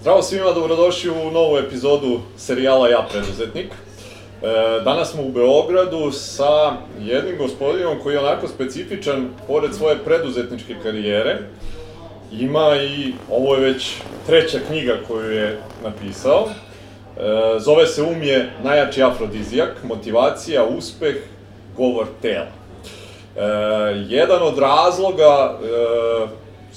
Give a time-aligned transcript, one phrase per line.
[0.00, 3.66] Zdravo svima, dobrodošli u novu epizodu serijala Ja preduzetnik.
[3.66, 3.74] E,
[4.84, 11.38] danas smo u Beogradu sa jednim gospodinom koji je onako specifičan, pored svoje preduzetničke karijere.
[12.32, 13.94] Ima i, ovo je već
[14.26, 16.46] treća knjiga koju je napisao.
[16.46, 21.16] E, zove se Um je najjači afrodizijak, motivacija, uspeh,
[21.76, 22.46] govor tela.
[22.46, 23.40] E,
[24.08, 25.58] jedan od razloga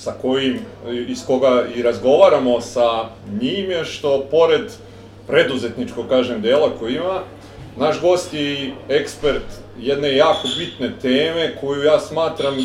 [0.03, 0.59] sa kojim,
[1.07, 3.09] iz koga i razgovaramo sa
[3.41, 4.71] njim je što pored
[5.27, 7.21] preduzetničkog, kažem, dela koji ima,
[7.77, 9.43] naš gost je ekspert
[9.79, 12.55] jedne jako bitne teme koju ja smatram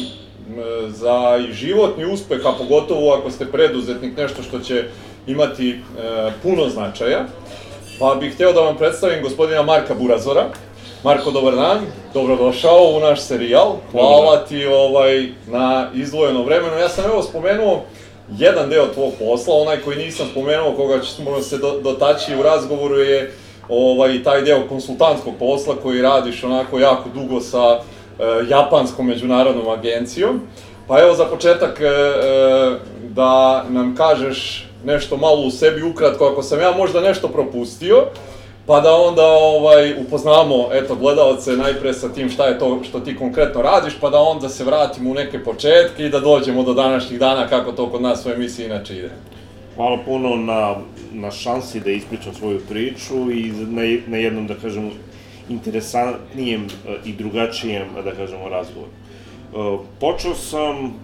[0.88, 4.84] za i životni uspeh, a pogotovo ako ste preduzetnik, nešto što će
[5.26, 5.76] imati e,
[6.42, 7.24] puno značaja.
[7.98, 10.46] Pa bih hteo da vam predstavim gospodina Marka Burazora.
[11.06, 11.78] Marko, dobar dan,
[12.14, 13.76] dobrodošao u naš serijal.
[13.92, 16.78] Hvala ti ovaj, na izdvojenom vremenu.
[16.78, 17.82] Ja sam evo spomenuo
[18.38, 22.98] jedan deo tvog posla, onaj koji nisam spomenuo, koga ćemo se do, dotaći u razgovoru
[22.98, 23.32] je
[23.68, 27.80] ovaj, taj deo konsultantskog posla koji radiš onako jako dugo sa e,
[28.48, 30.40] Japanskom međunarodnom agencijom.
[30.88, 31.90] Pa evo za početak e, e,
[33.08, 38.06] da nam kažeš nešto malo u sebi ukratko, ako sam ja možda nešto propustio,
[38.66, 43.16] pa da onda ovaj, upoznamo eto, gledalce najpre sa tim šta je to što ti
[43.16, 47.20] konkretno radiš, pa da onda se vratimo u neke početke i da dođemo do današnjih
[47.20, 49.10] dana kako to kod nas u emisiji inače ide.
[49.76, 50.74] Hvala puno na,
[51.12, 54.90] na šansi da ispričam svoju priču i na, na jednom, da kažemo,
[55.48, 58.90] interesantnijem e, i drugačijem, da kažemo, razgovoru.
[58.90, 60.94] E, počeo sam,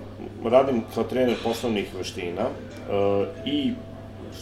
[0.44, 3.72] radim kao trener poslovnih veština e, i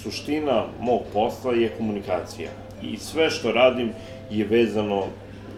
[0.03, 2.51] suština mog posla je komunikacija
[2.83, 3.92] i sve što radim
[4.31, 5.05] je vezano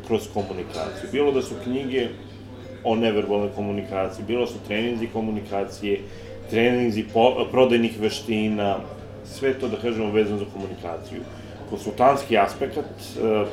[0.06, 1.08] kroz komunikaciju.
[1.12, 2.08] Bilo da su knjige
[2.84, 6.00] o neverbalnoj komunikaciji, bilo su treninzi komunikacije,
[6.50, 8.76] treninzi po, prodajnih veština,
[9.24, 11.20] sve to, da kažemo, vezano za komunikaciju.
[11.70, 12.82] Konsultantski aspekt e,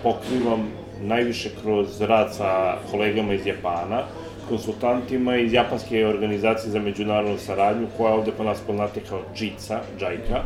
[0.03, 0.67] pokrivam
[1.01, 4.03] najviše kroz rad sa kolegama iz Japana,
[4.49, 10.43] konsultantima iz Japanske organizacije za međunarodnu saradnju, koja ovde po nas poznate kao JICA, JICA,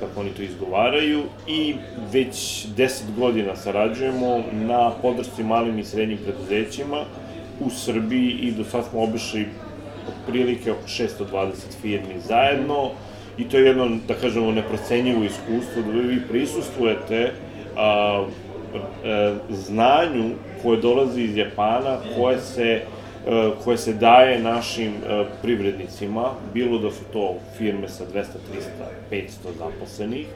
[0.00, 1.74] kako oni to izgovaraju, i
[2.12, 7.04] već 10 godina sarađujemo na podršci malim i srednjim preduzećima
[7.60, 9.46] u Srbiji i do sad smo obišli
[10.08, 11.52] otprilike oko 620
[11.82, 12.90] firmi zajedno.
[13.38, 17.32] I to je jedno, da kažemo, neprocenjivo iskustvo da vi prisustvujete
[17.76, 18.24] a,
[19.04, 20.30] e, znanju
[20.62, 22.80] koje dolazi iz Japana, koje se
[23.64, 28.26] koje se daje našim e, privrednicima, bilo da su to firme sa 200, 300,
[29.10, 29.26] 500
[29.58, 30.26] zaposlenih,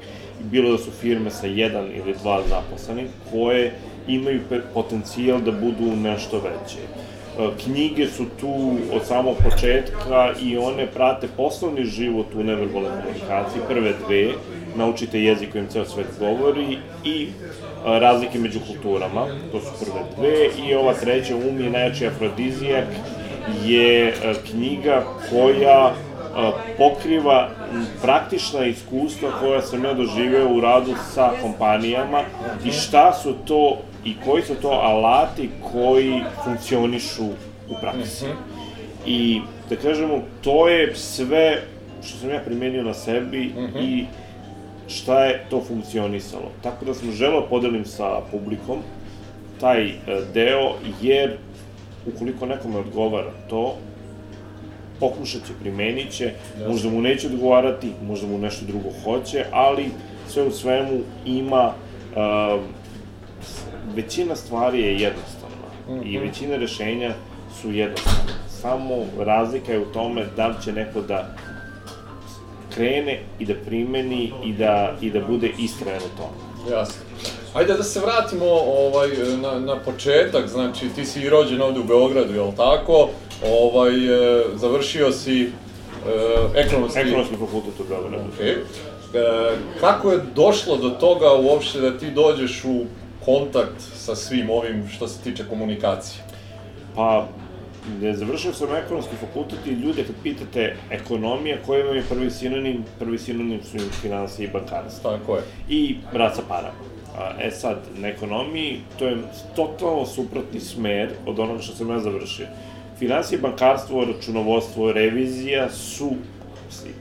[0.41, 3.72] bilo da su firme sa jedan ili dva zaposlenih, koje
[4.09, 4.41] imaju
[4.75, 6.78] potencijal da budu nešto veće.
[6.81, 13.62] E, knjige su tu od samog početka i one prate poslovni život u neverbalnoj komunikaciji,
[13.69, 14.33] prve dve,
[14.77, 17.28] naučite jezik kojim ceo svet govori i
[17.84, 22.87] razlike među kulturama, to su prve dve, i ova treća, Um je najjači afrodizijak,
[23.65, 24.15] je
[24.50, 25.95] knjiga koja
[26.78, 27.49] pokriva
[28.03, 32.22] praktična iskustva koja sam ja doživeo u radu sa kompanijama
[32.65, 37.25] i šta su to i koji su to alati koji funkcionišu
[37.69, 38.27] u praksi.
[39.06, 39.41] I
[39.71, 41.62] da kažemo, to je sve
[42.06, 43.78] što sam ja primenio na sebi uh mhm.
[43.78, 44.06] i
[44.89, 46.50] šta je to funkcionisalo.
[46.62, 48.78] Tako da sam želeo da podelim sa publikom
[49.61, 49.95] taj e,
[50.34, 51.37] deo, jer
[52.06, 53.77] ukoliko nekome odgovara to,
[55.00, 56.33] pokušat će, primenit će,
[56.69, 59.91] možda mu neće odgovarati, možda mu nešto drugo hoće, ali
[60.28, 61.72] sve u svemu ima,
[62.16, 62.61] uh,
[63.95, 66.03] većina stvari je jednostavna mm -hmm.
[66.05, 66.27] i mhm.
[66.27, 67.15] većina rešenja
[67.61, 68.33] su jednostavne.
[68.49, 71.34] Samo razlika je u tome da li će neko da
[72.74, 76.76] krene i da primeni i da, i da bude istrajan u tome.
[76.76, 77.02] Jasno.
[77.54, 79.08] Ajde da se vratimo ovaj,
[79.42, 83.08] na, na početak, znači ti si rođen ovde u Beogradu, je li tako?
[83.50, 85.48] Ovaj, e, završio si e,
[86.54, 86.98] ekonomski...
[86.98, 88.24] Ekonomski fakultet u Beogradu.
[88.38, 88.54] Okay.
[89.14, 92.84] E, kako je došlo do toga uopšte da ti dođeš u
[93.24, 96.22] kontakt sa svim ovim što se tiče komunikacije?
[96.97, 97.27] Pa,
[98.01, 102.84] ne završio sam ekonomski fakultet i ljude kad pitate ekonomija, koji vam je prvi sinonim,
[102.98, 105.10] prvi sinonim su im financije i bankarstvo.
[105.10, 105.42] Tako je.
[105.69, 106.95] I rad sa parama.
[107.41, 109.16] E sad, na ekonomiji, to je
[109.57, 112.47] totalno suprotni smer od onoga što sam ja završio.
[112.98, 116.10] Financije, bankarstvo, računovodstvo, revizija su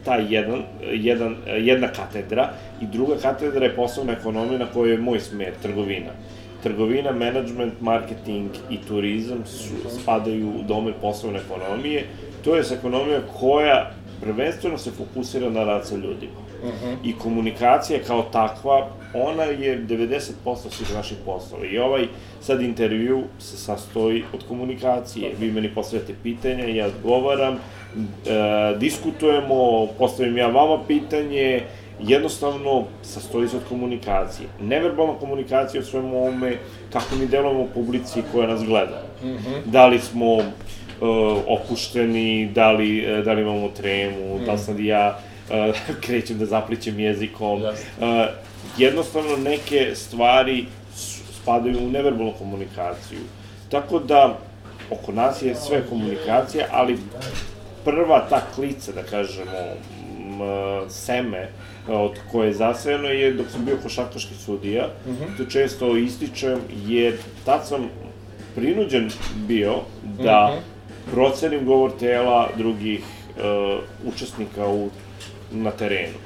[0.06, 5.19] ta jedan, jedan, jedna katedra i druga katedra je poslovna ekonomija na kojoj je moj
[5.19, 6.12] smer, trgovina
[6.63, 12.06] trgovina, management, marketing i turizam su, spadaju u dome poslovne ekonomije.
[12.44, 16.44] To je ekonomija koja prvenstveno se fokusira na rad sa ljudima.
[17.04, 20.31] I komunikacija kao takva, ona je 90%
[20.69, 21.65] svih naših poslova.
[21.65, 22.07] I ovaj
[22.42, 25.31] sad intervju se sastoji od komunikacije.
[25.39, 27.60] Vi meni postavljate pitanja, ja odgovaram, e,
[28.80, 31.63] diskutujemo, postavim ja vama pitanje,
[31.99, 34.49] jednostavno sastoji se od komunikacije.
[34.61, 36.57] Neverbalna komunikacija o svemu ovome,
[36.93, 39.03] kako mi delujemo publici koja nas gleda.
[39.23, 39.61] Mm -hmm.
[39.65, 40.43] Da li smo uh,
[41.47, 44.45] opušteni, da li, uh, da li imamo tremu, mm.
[44.45, 45.19] da li sam ja
[45.49, 45.75] uh,
[46.05, 47.61] krećem da zaplićem jezikom.
[47.61, 47.71] Yes.
[47.71, 48.33] Uh,
[48.77, 50.65] jednostavno neke stvari
[51.41, 53.19] spadaju u neverbalnu komunikaciju.
[53.69, 54.37] Tako da,
[54.89, 56.97] oko nas je sve komunikacija, ali
[57.85, 59.51] prva ta klica, da kažemo,
[60.89, 61.49] seme
[61.88, 65.38] od koje je zasejano je dok sam bio košarkaški sudija, mm -hmm.
[65.38, 67.89] to često ističem, jer tad sam
[68.56, 69.09] prinuđen
[69.47, 69.75] bio
[70.24, 71.13] da mm -hmm.
[71.13, 74.89] procenim govor tela drugih uh, učesnika u,
[75.51, 76.18] na terenu.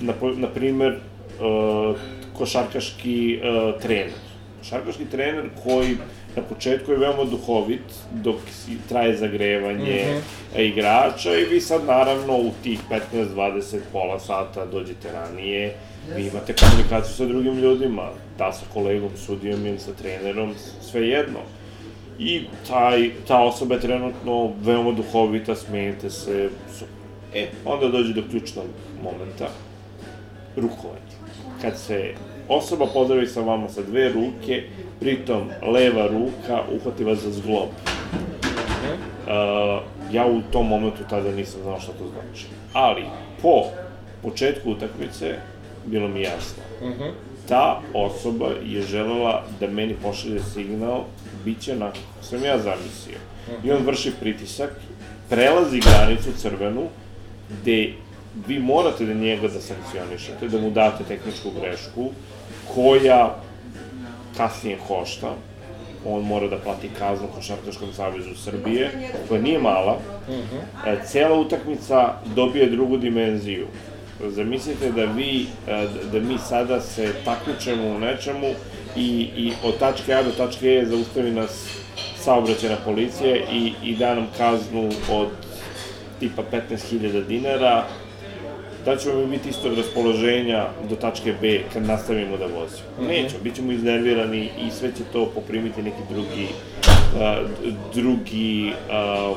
[0.00, 1.96] Na, na primer, uh,
[2.38, 4.12] košarkaški uh, trener.
[4.58, 5.96] Košarkaški trener koji
[6.36, 7.82] na početku je veoma duhovit,
[8.12, 8.36] dok
[8.88, 10.22] traje zagrevanje mm
[10.56, 10.60] -hmm.
[10.60, 13.00] igrača i vi sad naravno u tih 15,
[13.34, 15.76] 20, pola sata dođete ranije,
[16.16, 20.54] vi imate komunikaciju sa drugim ljudima, da sa kolegom, sudijom ili sa trenerom,
[20.90, 21.38] sve jedno.
[22.18, 26.48] I taj, ta osoba je trenutno veoma duhovita, smijete se,
[26.78, 26.84] su...
[27.34, 28.66] E, onda dođe do ključnog
[29.02, 29.48] momenta,
[30.56, 31.14] rukovanje.
[31.62, 32.14] Kad se
[32.48, 34.62] osoba pozdravi sa vama sa dve ruke,
[35.00, 37.68] pritom leva ruka uhvati vas za zglob.
[37.68, 39.30] Uh,
[40.12, 42.46] ja u tom momentu tada nisam znao šta to znači.
[42.72, 43.02] Ali,
[43.42, 43.64] po
[44.22, 45.34] početku utakmice,
[45.86, 46.62] bilo mi jasno.
[46.82, 47.02] Uh mhm.
[47.02, 47.10] -huh.
[47.48, 51.04] Ta osoba je želela da meni pošalje signal,
[51.44, 51.92] bit će na
[52.22, 53.18] sam ja zamislio.
[53.48, 53.68] Uh -huh.
[53.68, 54.70] I on vrši pritisak,
[55.28, 56.88] prelazi granicu crvenu,
[57.50, 57.92] gde
[58.46, 62.10] vi morate da njega da sankcionišete, da mu date tehničku grešku,
[62.74, 63.36] koja
[64.36, 65.34] kasnije košta,
[66.06, 68.90] on mora da plati kaznu Košarkaškom savezu Srbije,
[69.28, 69.98] koja nije mala.
[70.28, 70.56] Mhm.
[70.86, 73.66] e, cela utakmica dobije drugu dimenziju.
[74.28, 78.46] Zamislite da vi, e, da mi sada se takmičemo u nečemu
[78.96, 81.84] i, i od tačke A do tačke E zaustavi nas
[82.16, 85.28] saobraćena policija i, i da nam kaznu od
[86.20, 87.84] tipa 15.000 dinara,
[88.84, 92.88] da ćemo mi biti istog raspoloženja do tačke B kad nastavimo da vozimo.
[92.98, 93.08] Mm -hmm.
[93.08, 97.50] Nećemo, bit ćemo iznervirani i sve će to poprimiti neki drugi, uh,
[97.94, 98.72] drugi,
[99.30, 99.36] uh,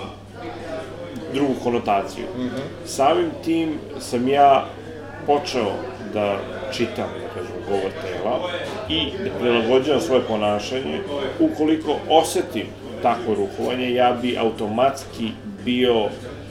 [1.33, 2.25] drugu konotaciju.
[2.37, 2.85] Mm -hmm.
[2.85, 4.65] Samim tim sam ja
[5.25, 5.71] počeo
[6.13, 6.37] da
[6.71, 8.39] čitam, da kažem, govor tela
[8.89, 10.99] i da prilagođavam svoje ponašanje.
[11.39, 12.65] Ukoliko osetim
[13.01, 15.31] takvo rukovanje, ja bi automatski
[15.65, 16.09] bio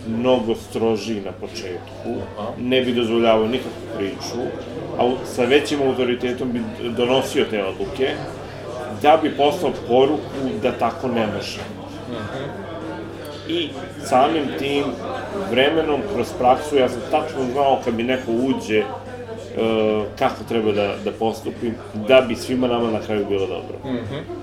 [0.08, 2.22] mnogo strožiji na početku,
[2.58, 4.40] ne bi dozvoljavao nikakvu priču,
[4.98, 6.60] a sa većim autoritetom bi
[6.90, 8.10] donosio te odluke,
[9.02, 11.60] da bi poslao poruku da tako ne može.
[13.48, 13.68] I
[14.04, 14.84] samim tim
[15.50, 20.94] vremenom, kroz praksu, ja sam tačno znao kad mi neko uđe uh, kako treba da,
[21.04, 21.74] da postupim,
[22.08, 23.78] da bi svima nama na kraju bilo dobro.
[23.84, 24.35] Mm -hmm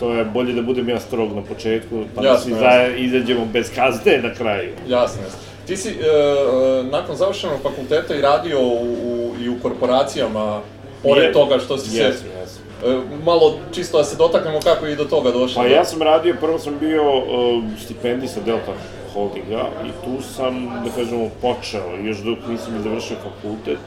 [0.00, 2.96] to je bolje da budem ja strog na početku, pa da jasno, da svi za,
[2.96, 4.72] izađemo bez kazne na kraju.
[4.88, 5.38] Jasno, jasno.
[5.66, 10.60] Ti si e, e, nakon završenog fakulteta i radio u, u, i u korporacijama,
[11.02, 12.38] pored je, toga što si jesam, se...
[12.40, 12.62] Jesam.
[12.84, 15.62] E, malo čisto da se dotaknemo kako je i do toga došlo.
[15.62, 18.72] Pa ja sam radio, prvo sam bio uh, stipendista Delta
[19.14, 23.78] Holdinga i tu sam, da kažemo, počeo, još dok nisam završio fakultet,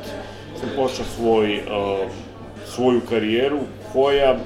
[0.60, 2.12] sam počeo svoj, uh,
[2.66, 3.60] svoju karijeru
[3.94, 4.38] koja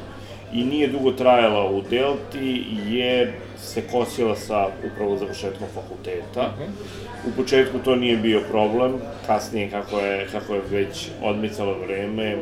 [0.54, 6.42] i nije dugo trajala u Delti jer se kosila sa upravo završetkom fakulteta.
[6.42, 6.72] Uh mhm.
[6.72, 7.04] -huh.
[7.28, 8.94] U početku to nije bio problem,
[9.28, 12.38] kasnije kako je, kako je već odmicalo vreme,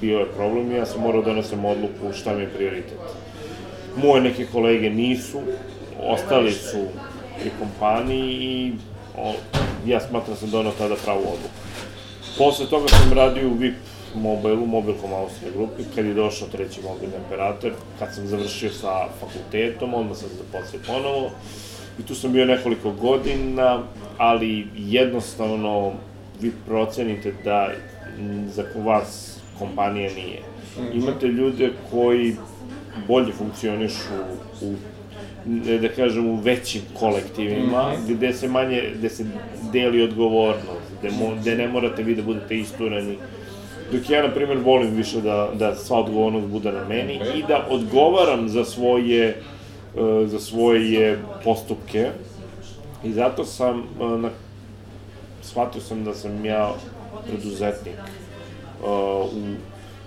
[0.00, 2.98] bio je problem i ja sam morao da donesem odluku šta mi je prioritet.
[3.96, 5.40] Moje neke kolege nisu,
[6.02, 6.84] ostali su
[7.40, 8.72] pri kompaniji i
[9.18, 9.34] o,
[9.86, 11.56] ja smatram da sam donao tada pravu odluku.
[12.38, 13.74] Posle toga sam radio u VIP
[14.16, 19.94] Mobilu, Mobilcom Austrija grupi, kad je došao treći mobilni operator, kad sam završio sa fakultetom,
[19.94, 21.30] onda sam se zaposlio ponovo.
[21.98, 23.82] I tu sam bio nekoliko godina,
[24.18, 25.92] ali jednostavno
[26.40, 27.68] vi procenite da
[28.48, 30.42] za vas kompanija nije.
[30.94, 32.36] Imate ljude koji
[33.08, 34.14] bolje funkcionišu
[34.62, 34.74] u
[35.80, 38.14] da kažem, u većim kolektivima, mm -hmm.
[38.14, 39.24] gde se manje, gde se
[39.72, 43.16] deli odgovornost, gde, mo, gde ne morate vi da budete isturani
[43.92, 47.38] Dok ja, na primjer, volim više da, da sva odgovornost bude na meni okay.
[47.38, 49.42] i da odgovaram za svoje,
[49.94, 52.10] uh, za svoje postupke.
[53.04, 54.30] I zato sam, uh, na,
[55.42, 56.72] shvatio sam da sam ja
[57.26, 57.94] preduzetnik
[58.82, 58.88] uh,
[59.32, 59.56] u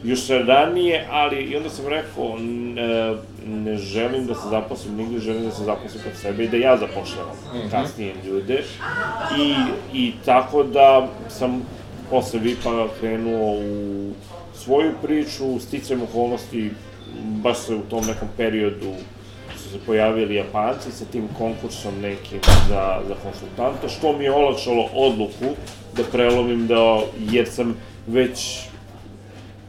[0.03, 3.15] još ranije, ali i onda sam rekao, ne,
[3.48, 6.77] ne želim da se zaposlim nigde, želim da se zaposlim kod sebe i da ja
[6.77, 7.71] zapošljavam mm -hmm.
[7.71, 8.63] kasnije ljude.
[9.39, 9.55] I,
[9.93, 11.62] I tako da sam
[12.09, 14.11] posle VIP-a krenuo u
[14.53, 16.71] svoju priču, sticam okolnosti,
[17.23, 18.93] baš se u tom nekom periodu
[19.63, 22.39] su se pojavili Japanci sa tim konkursom nekim
[22.69, 25.55] za, za konsultanta, što mi je olakšalo odluku
[25.95, 27.01] da prelomim da,
[27.31, 27.75] jer sam
[28.07, 28.59] već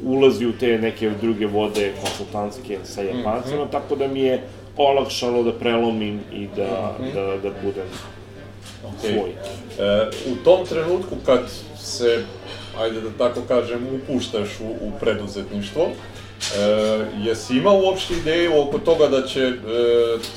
[0.02, 3.72] ulazi u te neke druge vode konsultantske sa Japancima, mm -hmm.
[3.72, 4.42] tako da mi je
[4.76, 7.14] olakšalo da prelomim i da, mm -hmm.
[7.14, 7.86] da, da budem
[8.84, 9.12] okay.
[9.12, 9.30] svoj.
[9.78, 11.40] E, u tom trenutku kad
[11.78, 12.24] se,
[12.78, 15.88] ajde da tako kažem, upuštaš u, u preduzetništvo,
[16.40, 19.52] E, jesi imao uopšte ideju oko toga da će e,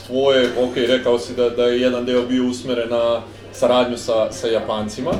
[0.07, 3.21] tvoje, ok, rekao si da, da je jedan deo bio usmeren na
[3.53, 5.11] saradnju sa, sa Japancima,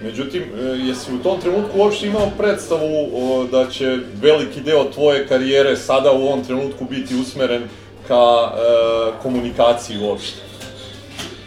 [0.00, 5.26] Međutim, e, jesi u tom trenutku uopšte imao predstavu o, da će veliki deo tvoje
[5.26, 7.62] karijere sada u ovom trenutku biti usmeren
[8.08, 8.58] ka e,
[9.22, 10.47] komunikaciji uopšte?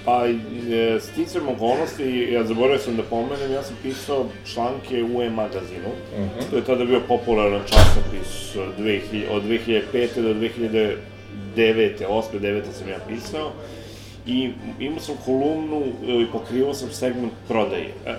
[0.05, 5.91] Pa, e, sticam okolnosti, ja zaboravio sam da pomenem, ja sam pisao članke u E-magazinu.
[6.13, 6.29] Uh mhm.
[6.39, 6.50] -huh.
[6.50, 8.55] To je tada bio popularan časopis
[9.31, 10.22] od 2005.
[10.22, 10.98] do 2009.
[11.55, 12.39] 8.
[12.39, 12.62] 9.
[12.72, 13.51] sam ja pisao
[14.27, 15.84] i imao sam kolumnu
[16.22, 18.13] i pokrivao sam segment prodaje, uh,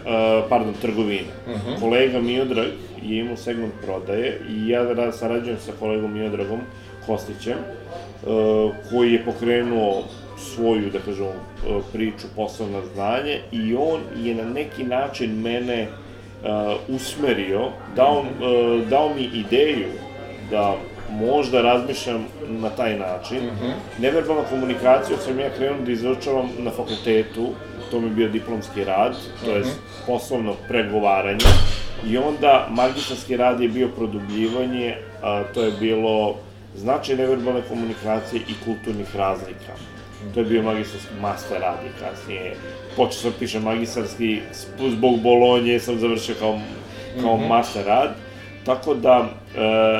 [0.49, 1.33] pardon, trgovine.
[1.47, 1.71] Uh mhm.
[1.71, 1.81] -huh.
[1.81, 2.69] Kolega Miodrag
[3.03, 6.61] je imao segment prodaje i ja sarađujem sa kolegom Miodragom
[7.07, 10.05] Kostićem, uh, koji je pokrenuo
[10.43, 11.33] svoju, da kažem,
[11.93, 19.15] priču, poslovno znanje i on je na neki način mene uh, usmerio, dao, uh, dao
[19.15, 19.89] mi ideju
[20.51, 20.77] da
[21.11, 23.39] možda razmišljam na taj način.
[23.39, 24.03] Mm -hmm.
[24.03, 27.49] Neverbalna komunikacija sam ja krenuo da izučavam na fakultetu,
[27.91, 30.07] to mi je bio diplomski rad, to je mm -hmm.
[30.07, 31.45] poslovno pregovaranje.
[32.07, 36.37] I onda magistarski rad je bio produbljivanje, a, to je bilo
[36.77, 39.73] značaj neverbalne komunikacije i kulturnih razlika.
[40.35, 42.57] To je bio magistarski master rad i kasnije
[42.97, 44.41] počeo sam pišem magistarski,
[44.91, 46.61] zbog Bolonje sam završio kao,
[47.21, 47.49] kao mm -hmm.
[47.49, 48.14] master rad.
[48.64, 49.99] Tako da, e,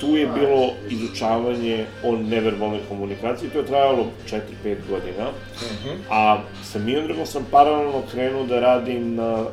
[0.00, 4.40] tu je bilo izučavanje o neverbalnoj komunikaciji, to je trajalo 4-5
[4.88, 5.96] godina, mm -hmm.
[6.10, 9.48] a sa Miondragom sam paralelno krenuo da radim na uh,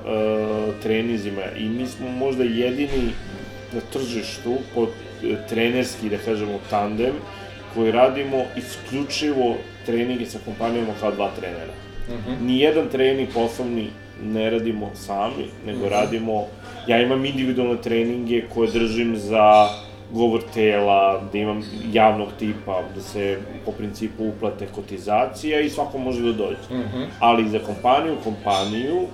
[0.83, 3.11] trenizima i mi smo možda jedini
[3.73, 4.89] na tržištu pod
[5.23, 7.13] e, trenerski, da kažemo, tandem,
[7.75, 9.55] koji radimo isključivo
[9.85, 11.73] treninge sa kompanijama kao dva trenera.
[12.09, 12.45] Mm -hmm.
[12.45, 13.89] Nijedan trening poslovni
[14.23, 15.89] ne radimo sami, nego mm -hmm.
[15.89, 16.45] radimo,
[16.87, 19.67] ja imam individualne treninge koje držim za
[20.11, 21.63] govor tela, da imam
[21.93, 26.57] javnog tipa, da se po principu uplate kotizacija i svako može da dođe.
[26.71, 27.05] Mm -hmm.
[27.19, 29.07] Ali za kompaniju, kompaniju,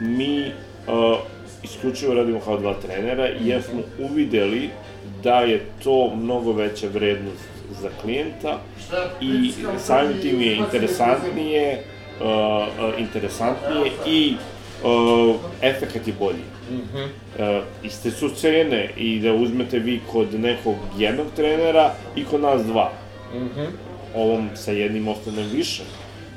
[0.00, 1.18] mi uh,
[1.62, 4.70] isključivo radimo kao dva trenera i jer smo uvideli
[5.22, 8.58] da je to mnogo veća vrednost za klijenta
[9.20, 11.82] i samim tim je interesantnije,
[12.20, 14.34] uh, uh, interesantnije i
[14.84, 16.44] uh, efekat je bolji.
[16.70, 17.58] Mm -hmm.
[17.58, 22.62] uh, iste su cene i da uzmete vi kod nekog jednog trenera i kod nas
[22.62, 22.92] dva.
[23.34, 23.66] Mm -hmm.
[24.14, 25.82] Ovom sa jednim ostane više.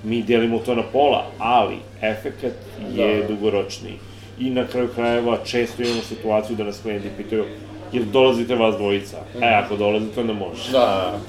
[0.04, 2.54] Mi delimo to na pola, ali efekat
[2.96, 3.28] je da.
[3.28, 3.96] dugoročniji.
[4.40, 7.46] I na kraju krajeva često imamo situaciju da nas klijenti pitaju
[7.94, 9.18] jer dolazite vas dvojica.
[9.42, 10.72] E, ako dolazite, onda može.
[10.72, 11.20] Da.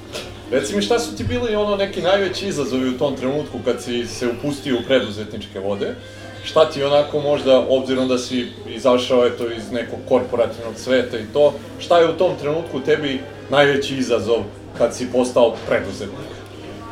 [0.51, 4.07] Reci mi šta su ti bili ono neki najveći izazovi u tom trenutku kad si
[4.07, 5.95] se upustio u preduzetničke vode?
[6.43, 11.53] šta ti onako možda, obzirom da si izašao eto iz nekog korporativnog sveta i to,
[11.79, 14.43] šta je u tom trenutku tebi najveći izazov
[14.77, 16.33] kad si postao preduzetnik?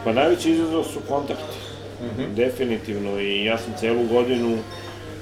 [0.04, 1.58] Pa najveći izazov su kontakti.
[2.02, 2.34] Mm -hmm.
[2.36, 4.58] Definitivno i ja sam celu godinu,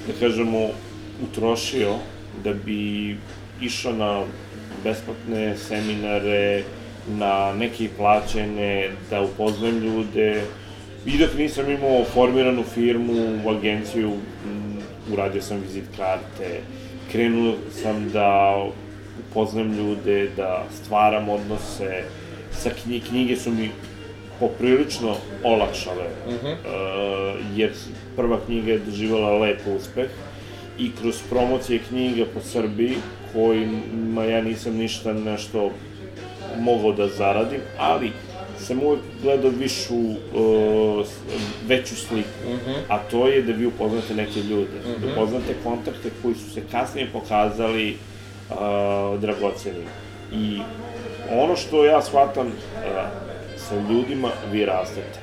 [0.06, 0.68] da kažemo,
[1.30, 1.94] utrošio
[2.44, 3.16] da bi
[3.60, 4.22] išao na
[4.84, 6.62] besplatne seminare,
[7.08, 10.42] na neke plaćene, da upoznam ljude,
[11.06, 14.12] I dok nisam imao formiranu firmu, u agenciju,
[15.12, 16.60] uradio sam vizit karte,
[17.12, 18.56] krenuo sam da
[19.20, 22.04] upoznam ljude, da stvaram odnose,
[22.52, 23.70] sa knjige, knjige su mi
[24.40, 26.52] poprilično olakšale, uh -huh.
[26.52, 27.72] uh, jer
[28.16, 30.10] prva knjiga je doživala lep uspeh
[30.78, 32.96] i kroz promocije knjiga po Srbiji,
[33.32, 35.70] kojima ja nisam ništa nešto
[36.58, 38.12] mogao da zaradim, ali
[38.58, 41.06] sam uvek gledao višu, uh,
[41.66, 42.76] veću sliku, mm -hmm.
[42.88, 45.00] a to je da vi upoznate neke ljude, mm -hmm.
[45.00, 47.96] da upoznate kontakte koji su se kasnije pokazali
[48.50, 48.56] uh,
[49.20, 49.84] dragoceni.
[50.32, 50.58] I
[51.32, 52.52] ono što ja shvatam, uh,
[53.56, 55.20] sa ljudima vi rastete.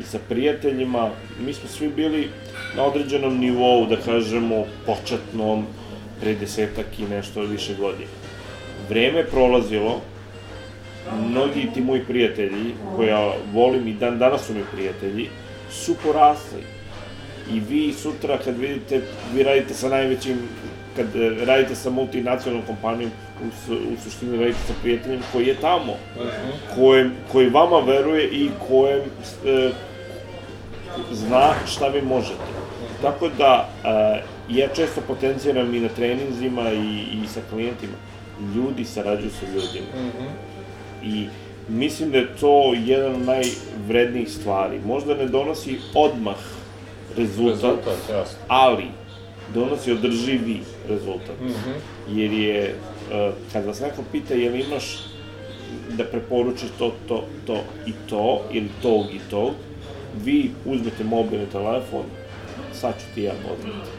[0.00, 2.28] i sa prijateljima, mi smo svi bili
[2.76, 5.66] na određenom nivou, da kažemo, početnom,
[6.22, 8.10] pre desetak i nešto više godina.
[8.88, 10.00] Vreme prolazilo,
[11.28, 15.28] mnogi ti moji prijatelji, koja volim i dan danas su mi prijatelji,
[15.70, 16.62] su porasli.
[17.52, 19.00] I vi sutra kad vidite,
[19.34, 20.38] vi radite sa najvećim,
[20.96, 21.06] kad
[21.46, 23.10] radite sa multinacionalnom kompanijom,
[23.42, 25.96] u, u suštini radite sa prijateljem koji je tamo,
[26.74, 29.00] kojem, koji vama veruje i kojem
[29.46, 29.70] e,
[31.12, 32.52] zna šta vi možete.
[33.02, 37.92] Tako da, e, ja često potenciram i na treninzima i, i sa klijentima,
[38.54, 39.86] ljudi sarađuju sa ljudima.
[41.04, 41.26] I
[41.68, 44.80] mislim da je to jedan od najvrednijih stvari.
[44.86, 46.36] Možda ne donosi odmah
[47.16, 48.38] rezultat, Rezultat, jasno.
[48.48, 48.84] ali
[49.54, 51.40] donosi održivi rezultat.
[51.40, 51.70] Mhm.
[52.18, 52.74] Jer je,
[53.12, 54.98] e, kad vas neko pita jel imaš
[55.96, 59.52] da preporučiš to, to, to i to, ili tog i tog,
[60.24, 62.02] vi uzmete mobilni telefon,
[62.72, 63.32] sad ću ti ja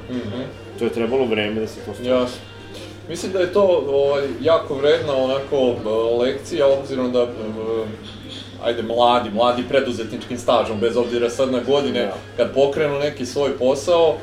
[0.08, 0.28] pozvati.
[0.28, 0.42] Mhm.
[0.80, 2.10] To je trebalo vreme da se to stvori.
[2.10, 2.38] Jasno.
[3.10, 5.76] Mislim da je to ovaj, jako vredna onako
[6.20, 7.28] lekcija, obzirom da,
[8.64, 12.14] ajde, mladi, mladi preduzetničkim stažom, bez obzira sad na godine, Da.
[12.38, 14.16] kad pokrenu neki svoj posao,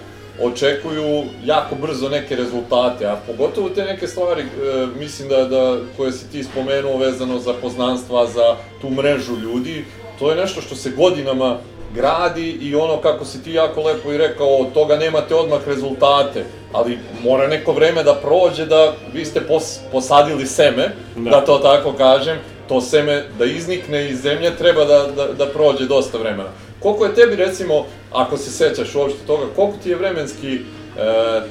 [0.42, 6.12] očekuju jako brzo neke rezultate, a pogotovo te neke stvari, e, mislim da, da, koje
[6.12, 9.84] si ti spomenuo vezano za poznanstva, za tu mrežu ljudi,
[10.18, 11.58] to je nešto što se godinama
[11.94, 16.44] gradi i ono kako si ti jako lepo i rekao, od toga nemate odmah rezultate,
[16.72, 21.30] ali mora neko vreme da prođe da vi ste pos, posadili seme, da.
[21.30, 21.40] Da.
[21.40, 26.18] to tako kažem, to seme da iznikne iz zemlje treba da, da, da prođe dosta
[26.18, 26.50] vremena.
[26.80, 30.60] Koliko je tebi recimo, ako se sećaš uopšte toga, koliko ti je vremenski e,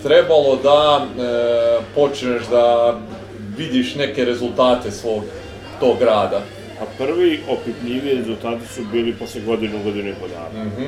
[0.03, 2.97] trebalo da e, počneš da
[3.57, 5.23] vidiš neke rezultate svog
[5.79, 6.41] tog rada?
[6.79, 10.65] A prvi opipljivi rezultati su bili posle godinu, godinu i po dana.
[10.65, 10.83] Mhm,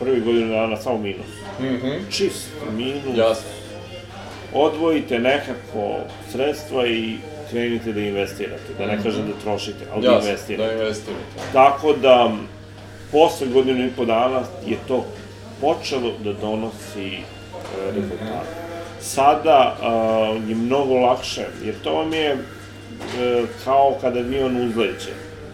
[0.00, 1.26] Prvi godinu dana samo minus.
[1.60, 3.18] mhm, Čist minus.
[3.18, 3.48] jasno.
[4.54, 5.96] Odvojite nekako
[6.32, 7.16] sredstva i
[7.50, 8.62] krenite da investirate.
[8.78, 10.74] Da ne kažem da trošite, ali da Jasno, investirate.
[10.74, 11.22] da investirate.
[11.52, 12.32] Tako da,
[13.12, 15.04] posle godinu i po dana je to
[15.60, 17.20] počelo da donosi e,
[17.86, 18.46] rezultat.
[19.00, 19.86] Sada e,
[20.48, 22.36] je mnogo lakše, jer to vam je
[23.64, 25.10] kao kada avion uzleće.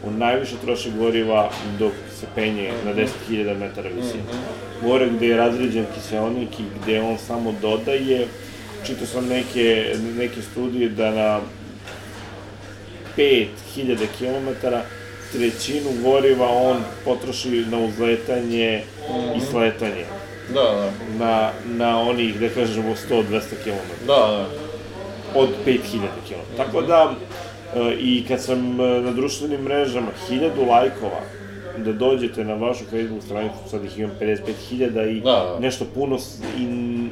[0.06, 4.22] On najviše troši goriva dok se penje na 10.000 metara visine.
[4.82, 8.26] Gore gde je razređen kiseonik i gde on samo dodaje,
[8.86, 11.40] čitao sam neke, neke studije da na
[13.16, 13.46] 5000
[14.18, 14.66] km
[15.32, 18.82] trećinu goriva on potroši na uzletanje
[19.36, 20.04] i sletanje.
[20.54, 24.06] Da, da, Na, na onih, da kažemo, 100-200 km.
[24.06, 24.46] da, da.
[25.34, 25.78] Od 5000
[26.28, 26.56] km.
[26.56, 27.27] Tako da, e,
[28.00, 31.20] i kad sam e, na društvenim mrežama, 1000 lajkova,
[31.84, 35.58] da dođete na vašu Facebook stranicu, sad ih imam 55.000 i Da, da.
[35.60, 36.18] nešto puno
[36.58, 36.62] i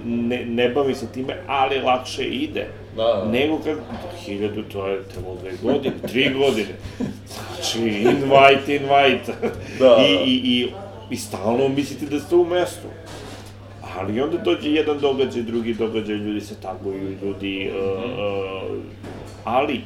[0.04, 2.66] ne, ne bavi se time, ali lakše ide.
[2.96, 3.30] Da, da.
[3.32, 3.76] Nego kad,
[4.24, 6.74] hiljadu, to je trebalo dve godine, tri godine.
[7.54, 9.32] Znači, invite, invite.
[9.78, 10.22] Da, I, da.
[10.24, 10.68] i, i,
[11.10, 12.88] I stalno mislite da ste u mestu.
[13.96, 17.70] Ali onda dođe jedan događaj, drugi događaj, ljudi se taguju, ljudi...
[17.70, 18.78] Uh, uh,
[19.44, 19.80] ali,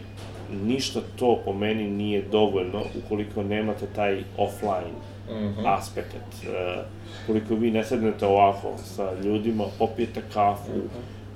[0.56, 4.96] ništa to po meni nije dovoljno ukoliko nemate taj offline
[5.30, 5.66] Mhm.
[5.66, 6.14] aspekt.
[6.42, 6.82] Uh,
[7.26, 10.70] koliko vi ne sednete ovako sa ljudima, popijete kafu,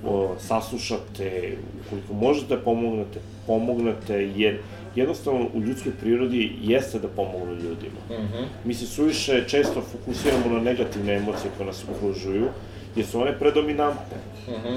[0.07, 4.59] o, saslušate, ukoliko možete da pomognete, pomognete, jer
[4.97, 8.01] jednostavno u ljudskoj prirodi jeste da pomognu ljudima.
[8.11, 8.43] Mhm.
[8.65, 12.47] Mi se suviše često fokusiramo na negativne emocije koje nas okružuju,
[12.97, 14.17] jer su one predominantne,
[14.49, 14.75] Mhm.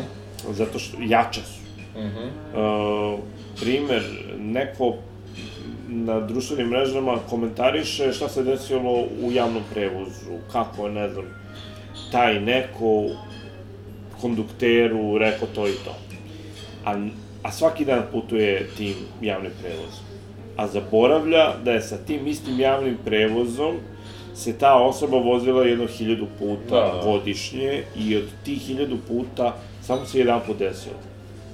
[0.50, 1.60] zato što jače su.
[1.96, 2.28] Mhm.
[2.56, 3.20] Uh,
[3.60, 4.04] primer,
[4.40, 4.96] neko
[5.88, 11.26] na društvenim mrežama komentariše šta se desilo u javnom prevozu, kako je, ne znam,
[12.12, 13.06] taj neko
[14.22, 15.96] kondukteru rekao to i to.
[16.86, 17.08] A,
[17.44, 20.06] a svaki dan putuje tim javnim prevozom.
[20.58, 23.76] A zaboravlja da je sa tim istim javnim prevozom
[24.36, 30.06] se ta osoba vozila jedno hiljadu puta Da, godišnje i od tih hiljadu puta samo
[30.06, 30.96] se jedan put desilo.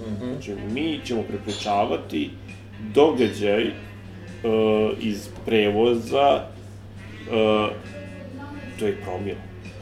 [0.08, 0.32] Mhm.
[0.32, 2.30] Znači, mi ćemo prepričavati
[2.94, 3.72] događaj uh,
[5.00, 6.44] iz prevoza,
[7.28, 7.70] uh,
[8.80, 9.36] to je promil.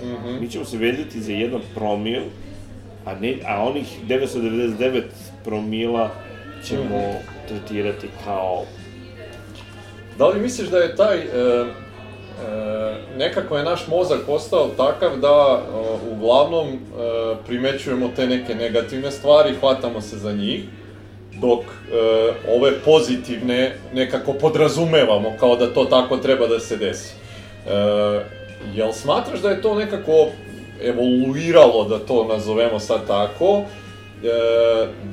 [0.04, 0.42] Mhm.
[0.42, 2.22] Mi ćemo se vezati za jedan promil,
[3.06, 5.02] a, ne, a onih 999
[5.46, 6.12] promila
[6.64, 7.48] ćemo Mhm.
[7.48, 8.64] tretirati kao
[10.18, 11.66] Da li misliš da je taj, e, e,
[13.18, 15.62] nekako je naš mozak postao takav da
[16.12, 16.78] uglavnom e,
[17.48, 20.62] primećujemo te neke negativne stvari, hvatamo se za njih,
[21.42, 21.66] dok e,
[22.56, 27.14] ove pozitivne nekako podrazumevamo kao da to tako treba da se desi.
[27.14, 27.72] E,
[28.76, 30.28] jel smatraš da je to nekako
[30.84, 34.28] evoluiralo, da to nazovemo sad tako, e,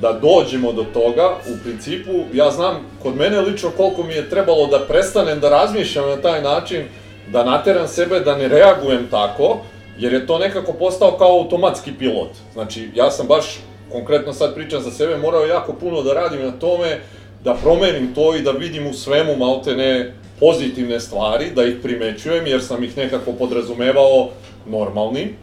[0.01, 4.67] da dođemo do toga, u principu, ja znam kod mene lično koliko mi je trebalo
[4.67, 6.83] da prestanem da razmišljam na taj način,
[7.31, 9.57] da nateram sebe da ne reagujem tako,
[9.97, 12.29] jer je to nekako postao kao automatski pilot.
[12.53, 13.59] Znači, ja sam baš,
[13.91, 16.99] konkretno sad pričam za sebe, morao jako puno da radim na tome,
[17.43, 22.47] da promenim to i da vidim u svemu malte ne pozitivne stvari, da ih primećujem,
[22.47, 24.29] jer sam ih nekako podrazumevao
[24.65, 25.35] normalnim.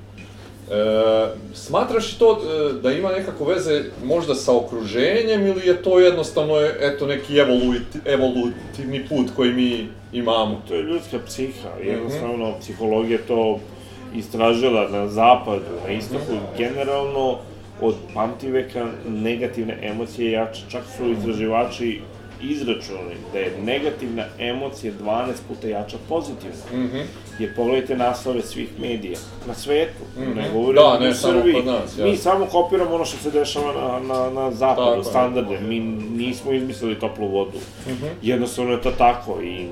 [0.70, 6.54] E, smatraš to e, da ima nekako veze možda sa okruženjem ili je to jednostavno
[6.80, 10.62] eto neki evoluti, evolutivni put koji mi imamo?
[10.68, 12.60] To je ljudska psiha, jednostavno mm -hmm.
[12.60, 13.60] psihologija to
[14.14, 16.58] istražila na zapadu, na istoku, mm -hmm.
[16.58, 17.38] generalno
[17.80, 22.00] od pamtiveka negativne emocije jače, čak su istraživači
[22.42, 26.64] izračunali da je negativna emocija 12 puta jača pozitivna.
[26.72, 27.04] Mm -hmm.
[27.38, 30.36] Jer pogledajte naslove svih medija na svetu, mm -hmm.
[30.36, 31.54] ne govorimo da, ne, u Srbiji.
[31.54, 35.60] Samo nas, Mi samo kopiramo ono što se dešava na, na, na zapadu, tako, standarde.
[35.60, 35.80] Mi
[36.16, 37.58] nismo izmislili toplu vodu.
[37.86, 38.10] Mm -hmm.
[38.22, 39.66] Jednostavno je to tako i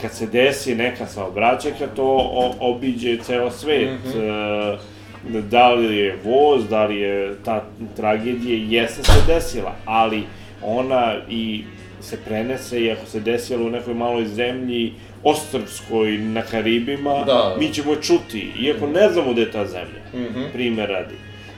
[0.00, 3.88] kad se desi neka saobraćajka, to o, obiđe ceo svet.
[4.04, 4.74] Mm -hmm.
[4.74, 7.64] e, da li je voz, da li je ta
[7.96, 10.24] tragedija, jeste se desila, ali
[10.62, 11.64] ona i
[12.00, 14.92] se prenese i ako se desilo u nekoj maloj zemlji,
[15.24, 17.56] Ostrvskoj, na Karibima, da, da.
[17.58, 20.52] mi ćemo čuti, iako ne znamo gde je ta zemlja, mm -hmm.
[20.52, 21.14] primer radi.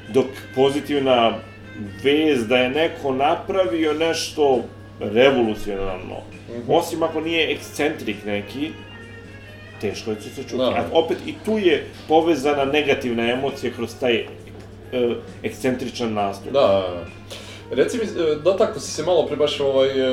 [0.09, 1.39] Dok pozitivna
[2.03, 4.65] vez da je neko napravio nešto
[5.01, 6.17] revolucionarno,
[6.49, 6.65] mm -hmm.
[6.69, 8.71] osim ako nije ekscentrik neki,
[9.81, 10.57] teško je se čuti.
[10.57, 10.65] Da.
[10.65, 16.53] A opet i tu je povezana negativna emocija kroz taj uh, ekscentričan nastup.
[16.53, 17.05] Da, da, da.
[17.71, 20.07] Reci mi, e, dotakao si se malo pre baš ovaj, e,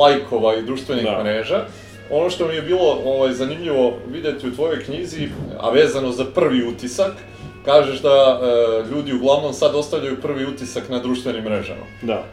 [0.00, 1.22] lajkova i društvenih da.
[1.22, 1.64] mreža.
[2.10, 5.28] Ono što mi je bilo ovaj, zanimljivo videti u tvojoj knjizi,
[5.60, 7.12] a vezano za prvi utisak,
[7.64, 11.84] kažeš da e, ljudi uglavnom sad ostavljaju prvi utisak na društvenim mrežama.
[12.02, 12.24] Da.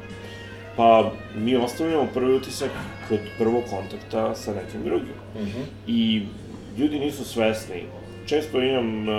[0.78, 2.70] Pa, mi ostavljamo prvi utisak
[3.10, 5.16] kod prvog kontakta sa nekim drugim.
[5.36, 5.50] Uh mhm.
[5.50, 5.66] -huh.
[5.88, 6.22] I
[6.78, 7.84] ljudi nisu svesni.
[8.26, 9.16] Često imam uh,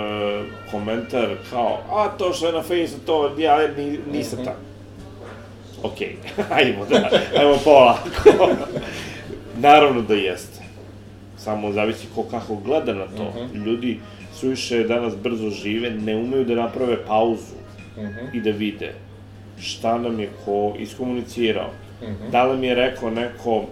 [0.71, 3.67] komentar kao, a to što je na Facebooku, to ja
[4.11, 4.49] nisam uh mhm.
[4.49, 4.53] -huh.
[4.53, 4.67] tako
[5.83, 5.97] ok,
[6.57, 8.09] ajmo da, ajmo polako.
[9.59, 10.59] Naravno da jeste.
[11.37, 13.23] Samo zavisi ko kako gleda na to.
[13.23, 13.59] Uh mhm.
[13.59, 13.65] -huh.
[13.65, 13.99] Ljudi
[14.33, 17.55] suviše danas brzo žive, ne umeju da naprave pauzu
[17.97, 18.13] uh mhm.
[18.13, 18.37] -huh.
[18.37, 18.93] i da vide
[19.59, 21.69] šta nam je ko iskomunicirao.
[22.01, 22.23] Uh mhm.
[22.23, 22.31] -huh.
[22.31, 23.65] Da li mi je rekao neko,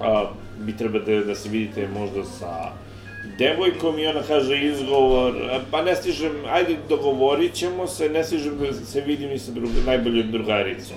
[0.00, 2.72] a, bi treba da, da se vidite možda sa
[3.38, 5.34] devojkom i ona kaže izgovor,
[5.70, 9.70] pa ne stižem, ajde dogovorit ćemo se, ne stižem da se vidim ni sa drug,
[9.86, 10.96] najboljom drugaricom.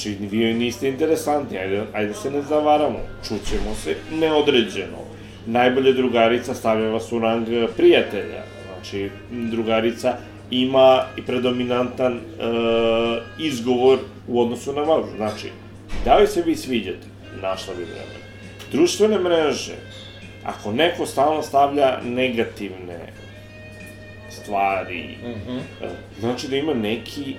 [0.00, 4.98] Znači, vi niste interesantni, ajde, ajde se ne zavaramo, čućemo se neodređeno.
[5.46, 10.16] Najbolja drugarica stavlja vas u rang prijatelja, znači, drugarica
[10.50, 12.20] ima i predominantan e,
[13.38, 15.06] izgovor u odnosu na vas.
[15.16, 15.48] Znači,
[16.04, 17.06] da li se vi sviđate,
[17.42, 18.26] našla bi vremena.
[18.72, 19.76] Društvene mreže,
[20.44, 23.12] ako neko stalno stavlja negativne
[24.30, 25.88] stvari, mm -hmm.
[26.20, 27.34] znači da ima neki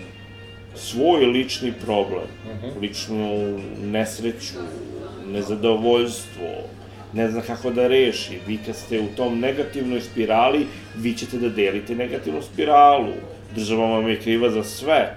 [0.76, 2.82] svoj lični problem, mm -hmm.
[2.82, 4.54] ličnu nesreću,
[5.28, 6.48] nezadovoljstvo,
[7.14, 8.40] ne zna kako da reši.
[8.48, 10.66] Vi kad ste u tom negativnoj spirali,
[10.98, 13.14] vi ćete da delite negativnu spiralu.
[13.56, 15.16] Država vam je kriva za sve.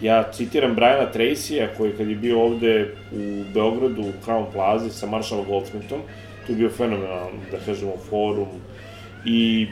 [0.00, 5.06] Ja citiram Briana Tracy-a koji kad je bio ovde u Beogradu u Crown Plaza sa
[5.06, 6.00] Marshall Goldsmithom,
[6.46, 8.48] to je bio fenomenalan, da kažemo, forum.
[9.24, 9.66] I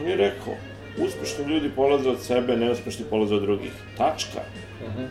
[0.00, 0.54] on je rekao,
[0.98, 3.72] uspešni ljudi polaze od sebe, neuspešni polaze od drugih.
[3.96, 4.40] Tačka.
[4.86, 4.94] Uh.
[4.94, 5.06] -huh.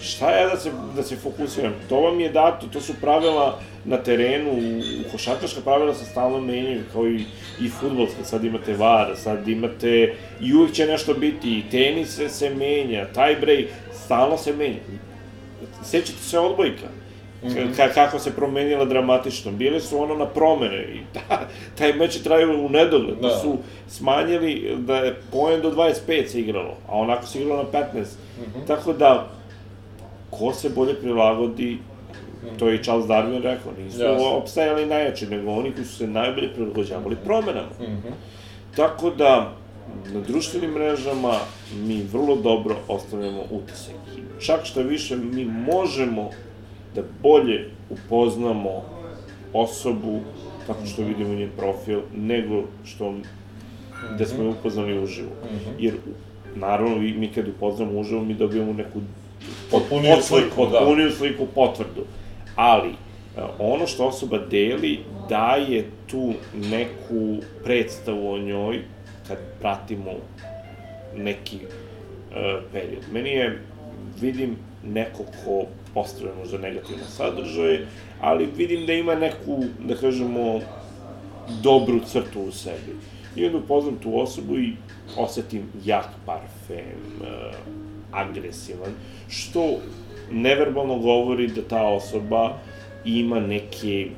[0.00, 1.74] Šta ja da se, da se fokusiram?
[1.88, 6.82] To vam je dato, to su pravila na terenu, u košarkaška pravila se stalno menjaju,
[6.92, 7.24] kao i,
[7.60, 12.28] i futbolska, sad imate VAR, sad imate, i uvijek će nešto biti, i tenis se,
[12.28, 13.66] se menja, tie break,
[14.04, 14.80] stalno se menja.
[15.84, 16.86] Sećate se odbojka,
[17.42, 17.76] -hmm.
[17.76, 19.52] ka, kako se promenila dramatično.
[19.52, 21.40] Bile su ono na promene i ta,
[21.78, 23.18] taj meč je trajao u nedogled.
[23.18, 23.38] Da.
[23.38, 27.84] su smanjili da je poen do 25 se igralo, a onako se igralo na 15.
[27.94, 28.66] Mm -hmm.
[28.66, 29.28] Tako da,
[30.30, 31.78] ko se bolje prilagodi,
[32.44, 32.56] mhm.
[32.58, 34.36] to je i Charles Darwin rekao, nisu yes.
[34.36, 37.70] opstajali najjači, nego oni koji su se najbolje prilagođavali promenama.
[37.80, 38.12] Mm -hmm.
[38.76, 39.52] Tako da,
[40.12, 41.34] na društvenim mrežama
[41.74, 43.94] mi vrlo dobro ostavljamo utisak.
[44.40, 46.30] Čak što više, mi možemo
[46.94, 48.82] da bolje upoznamo
[49.52, 50.20] osobu
[50.66, 53.14] tako što vidimo njen profil, nego što
[54.18, 55.30] da smo je upoznali uživo.
[55.44, 55.70] Mhm.
[55.78, 55.94] Jer,
[56.54, 59.00] naravno, mi kad upoznamo uživo, mi dobijamo neku
[59.70, 61.14] potpuniju sliku, potpuniju da.
[61.14, 62.04] sliku, potvrdu.
[62.56, 62.94] Ali, e,
[63.58, 64.98] ono što osoba deli,
[65.28, 68.80] daje tu neku predstavu o njoj
[69.28, 70.10] kad pratimo
[71.16, 73.04] neki uh, period.
[73.12, 73.58] Meni je,
[74.20, 77.86] vidim, neko ko postavlja možda negativne sadržaje,
[78.20, 80.60] ali vidim da ima neku, da kažemo,
[81.62, 82.96] dobru crtu u sebi.
[83.36, 84.72] I onda upoznam tu osobu i
[85.16, 87.26] osetim jak parfem, uh,
[88.12, 88.92] agresivan,
[89.28, 89.78] što
[90.30, 92.58] neverbalno govori da ta osoba
[93.04, 94.10] ima neki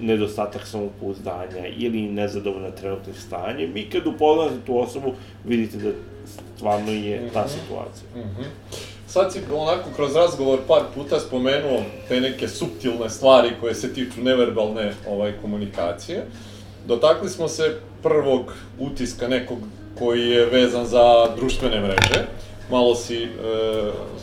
[0.00, 5.12] nedostatak samopouzdanja ili nezadovoljna trenutnim stanjem i kad upoznate tu osobu
[5.44, 5.90] vidite da
[6.56, 8.08] stvarno je ta situacija.
[8.16, 8.44] Mm -hmm.
[9.08, 14.20] Sad si onako kroz razgovor par puta spomenuo te neke subtilne stvari koje se tiču
[14.22, 16.26] neverbalne ovaj, komunikacije.
[16.86, 19.58] Dotakli smo se prvog utiska nekog
[19.98, 22.26] koji je vezan za društvene mreže.
[22.70, 23.28] Malo si e,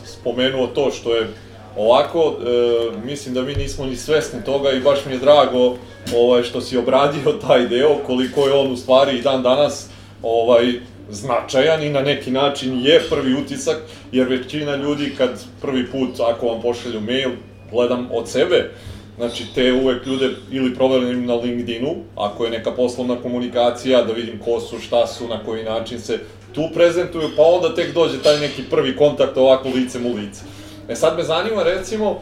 [0.04, 1.28] spomenuo to što je
[1.76, 5.76] ovako, e, mislim da mi nismo ni svesni toga i baš mi je drago
[6.16, 9.88] ovaj, što si obradio taj deo, koliko je on u stvari i dan danas
[10.22, 13.76] ovaj, značajan i na neki način je prvi utisak,
[14.12, 17.30] jer većina ljudi kad prvi put, ako vam pošalju mail,
[17.70, 18.70] gledam od sebe,
[19.16, 24.38] Znači, te uvek ljude ili proverim na LinkedInu, ako je neka poslovna komunikacija, da vidim
[24.44, 26.18] ko su, šta su, na koji način se
[26.54, 30.40] tu prezentuju, pa onda tek dođe taj neki prvi kontakt ovako licem u lice.
[30.88, 32.20] E sad me zanima, recimo,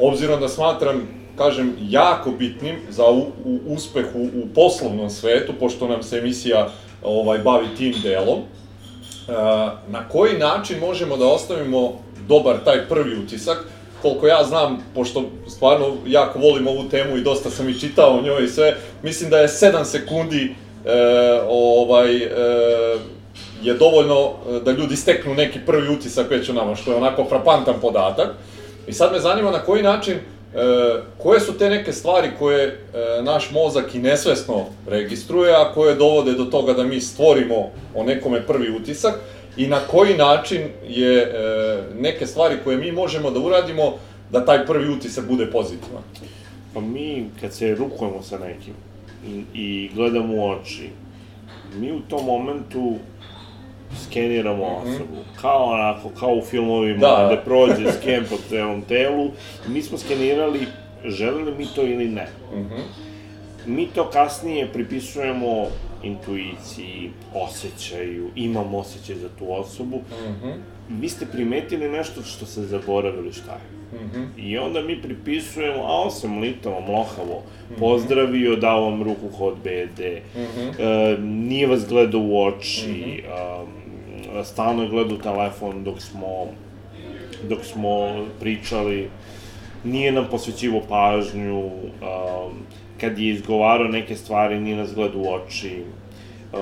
[0.00, 5.88] obzirom da smatram, kažem, jako bitnim za u, u, uspeh u, u poslovnom svetu, pošto
[5.88, 6.70] nam se emisija
[7.04, 9.32] ovaj, bavi tim delom, e,
[9.88, 11.92] na koji način možemo da ostavimo
[12.28, 13.58] dobar taj prvi utisak,
[14.02, 18.22] koliko ja znam, pošto stvarno jako volim ovu temu i dosta sam i čitao o
[18.22, 20.50] njoj i sve, mislim da je 7 sekundi e,
[21.48, 22.30] ovaj, e,
[23.62, 27.24] je dovoljno e, da ljudi steknu neki prvi utisak već o nama, što je onako
[27.28, 28.28] frapantan podatak.
[28.86, 30.18] I sad me zanima na koji način,
[30.54, 32.76] e, koje su te neke stvari koje e,
[33.22, 38.46] naš mozak i nesvesno registruje, a koje dovode do toga da mi stvorimo o nekome
[38.46, 39.14] prvi utisak,
[39.56, 41.28] i na koji način je e,
[42.00, 43.94] neke stvari koje mi možemo da uradimo
[44.30, 46.02] da taj prvi utisak bude pozitivan?
[46.74, 48.74] Pa mi, kad se rukujemo sa nekim
[49.26, 50.90] i, i gledamo u oči,
[51.76, 52.96] mi u tom momentu
[53.94, 54.94] skeniramo mm -hmm.
[54.94, 57.28] osobu, kao onako, kao u filmovima, da.
[57.30, 59.30] da prođe sken po celom telu,
[59.68, 60.66] mi smo skenirali,
[61.04, 62.28] želeli mi to ili ne.
[62.54, 62.82] Mm -hmm.
[63.66, 65.66] Mi to kasnije pripisujemo
[66.02, 69.96] intuiciji, osjećaju, imam osjećaj za tu osobu.
[69.96, 70.54] Mm -hmm.
[71.00, 73.74] Vi ste primetili nešto što ste zaboravili šta je.
[74.00, 74.48] Mm -hmm.
[74.48, 77.78] I onda mi pripisujemo, a on sam litavo, mlohavo, mm -hmm.
[77.78, 80.00] pozdravio, dao vam ruku hod BD,
[80.36, 80.72] mm -hmm.
[80.78, 83.83] e, nije vas gledao u oči, mm -hmm.
[84.44, 86.46] Stalno je gledao telefon dok smo,
[87.48, 89.10] dok smo pričali,
[89.84, 92.52] nije nam posvećivo pažnju, um,
[93.00, 95.82] kad je izgovarao neke stvari, nije nas gledao u oči.
[96.52, 96.60] Uh,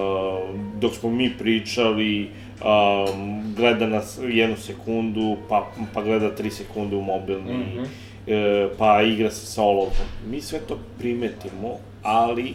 [0.81, 2.31] dok smo mi pričali,
[2.65, 7.87] um, gleda nas jednu sekundu, pa, pa gleda tri sekunde u mobilni, mm
[8.27, 8.65] -hmm.
[8.67, 10.07] uh, pa igra se sa olovkom.
[10.31, 12.55] Mi sve to primetimo, ali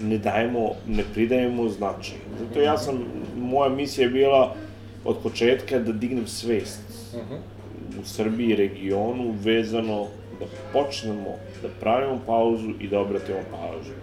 [0.00, 2.18] ne dajemo, ne pridajemo značaj.
[2.38, 2.98] Zato ja sam,
[3.36, 4.54] moja misija je bila
[5.04, 6.80] od početka da dignem svest
[7.14, 8.00] -hmm.
[8.00, 10.06] u Srbiji i regionu vezano
[10.40, 13.94] da počnemo da pravimo pauzu i da obratimo pažnju.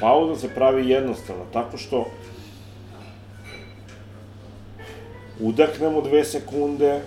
[0.00, 2.06] Pauza se pravi jednostavno, tako što
[5.40, 7.00] udaknemo dve sekunde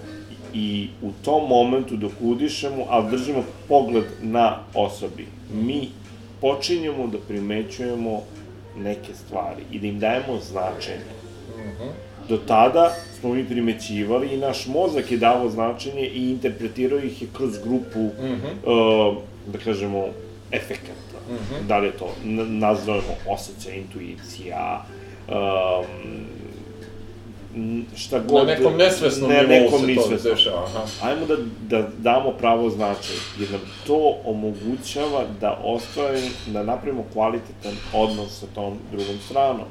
[0.54, 5.90] i u tom momentu dok udišemo, ali držimo pogled na osobi, mi
[6.46, 8.22] počinjemo da primećujemo
[8.78, 11.16] neke stvari i da im dajemo značenje.
[11.58, 11.90] Mhm.
[12.30, 17.28] Do tada smo mi primećivali i naš mozak je davo značenje i interpretirao ih je
[17.34, 18.54] kroz grupu, mm -hmm.
[18.64, 19.18] uh,
[19.54, 20.06] da kažemo,
[20.52, 21.20] efekata.
[21.30, 21.68] Mm -hmm.
[21.68, 22.16] Da li je to,
[22.48, 24.86] nazovemo osjećaj, intuicija,
[25.28, 26.26] um,
[27.96, 28.48] šta god...
[28.48, 30.64] Na nekom nesvesnom ne, nivou nekom se to dešava.
[30.66, 30.86] Aha.
[31.04, 31.36] Ajmo da,
[31.70, 38.46] da damo pravo značaj, jer nam to omogućava da ostvarimo, da napravimo kvalitetan odnos sa
[38.56, 39.68] tom drugom stranom.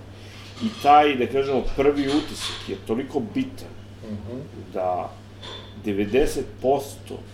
[0.62, 4.10] I taj, da kažemo, prvi utisak je toliko bitan uh.
[4.10, 4.40] -huh.
[4.74, 5.10] da
[5.84, 6.42] 90%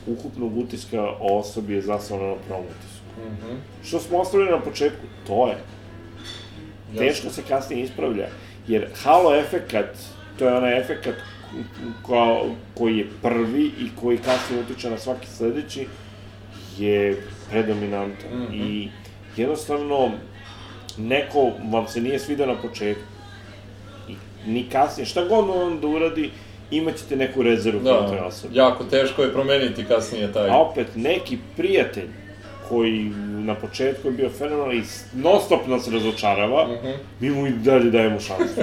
[0.07, 3.07] ukupnog utiska o osobi je zasnovano na prvom utisku.
[3.19, 3.53] Uh mhm.
[3.53, 3.87] -huh.
[3.89, 5.57] Što smo ostavili na početku, to je.
[6.99, 8.29] Teško se kasnije ispravlja,
[8.69, 9.97] jer halo efekat,
[10.41, 11.15] to je onaj efekat
[12.03, 15.87] ko, koji je prvi i koji kasnije utiče na svaki sledeći,
[16.79, 18.31] je predominantan.
[18.33, 18.43] Mhm.
[18.43, 18.55] -huh.
[18.55, 18.89] I
[19.37, 20.11] jednostavno,
[20.99, 23.03] neko vam se nije svidao na početku,
[24.09, 24.15] i
[24.47, 26.31] ni kasnije, šta god on da uradi,
[26.71, 28.57] imaćete neku rezervu da, toj osobi.
[28.57, 30.49] jako teško je promeniti kasnije taj...
[30.49, 32.09] A opet, neki prijatelj
[32.69, 33.13] koji
[33.45, 34.83] na početku je bio fenomenal i
[35.15, 36.95] non stop nas razočarava, mm -hmm.
[37.21, 38.55] mi mu i dalje dajemo šansu.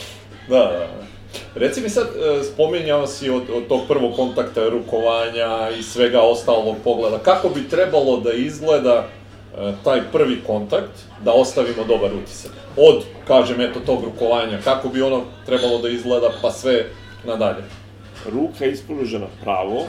[0.50, 1.15] da, da, da.
[1.54, 6.76] Reci mi sad, e, spominjao si od, od tog prvog kontakta, rukovanja i svega ostalog
[6.84, 9.04] pogleda, kako bi trebalo da izgleda
[9.58, 10.92] e, taj prvi kontakt,
[11.24, 12.50] da ostavimo dobar utisak?
[12.76, 16.86] Od, kažem, eto, tog rukovanja, kako bi ono trebalo da izgleda, pa sve
[17.24, 17.64] nadalje?
[18.32, 19.84] Ruka ispoložena pravo,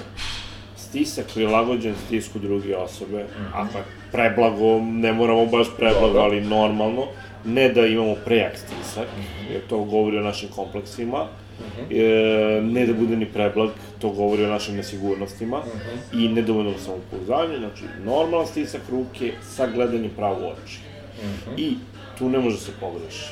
[0.76, 3.50] stisak prilagođen stisku druge osobe, mm -hmm.
[3.54, 6.21] ako je preblago, ne moramo baš preblago, Dobro.
[6.21, 7.08] ali normalno,
[7.47, 9.07] ne da imamo prejak stisak,
[9.51, 12.57] jer to govori o našim kompleksima, -hmm.
[12.57, 16.23] e, ne da bude ni preblag, to govori o našim nesigurnostima, -hmm.
[16.23, 20.79] i nedovoljno samopouzdanje, znači normalan stisak ruke sa gledanjem pravo u oči.
[21.21, 21.53] -hmm.
[21.57, 21.75] I
[22.17, 23.31] tu ne može se pogreši.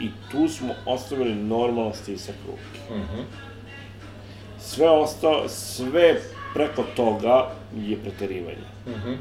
[0.00, 3.02] I tu smo ostavili normalan stisak ruke.
[4.58, 6.20] Sve ostao, sve
[6.54, 8.68] preko toga je preterivanje.
[8.86, 9.16] Mm -hmm.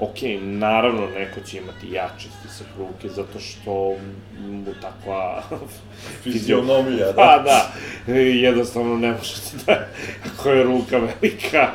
[0.00, 3.94] Ok, naravno, neko će imati jače stisak ruke, zato što
[4.40, 5.42] mu takva...
[6.22, 7.12] Fizionomija, da.
[7.16, 7.72] Pa, da.
[8.12, 9.86] Jednostavno ne možete da...
[10.32, 11.68] Ako je ruka velika,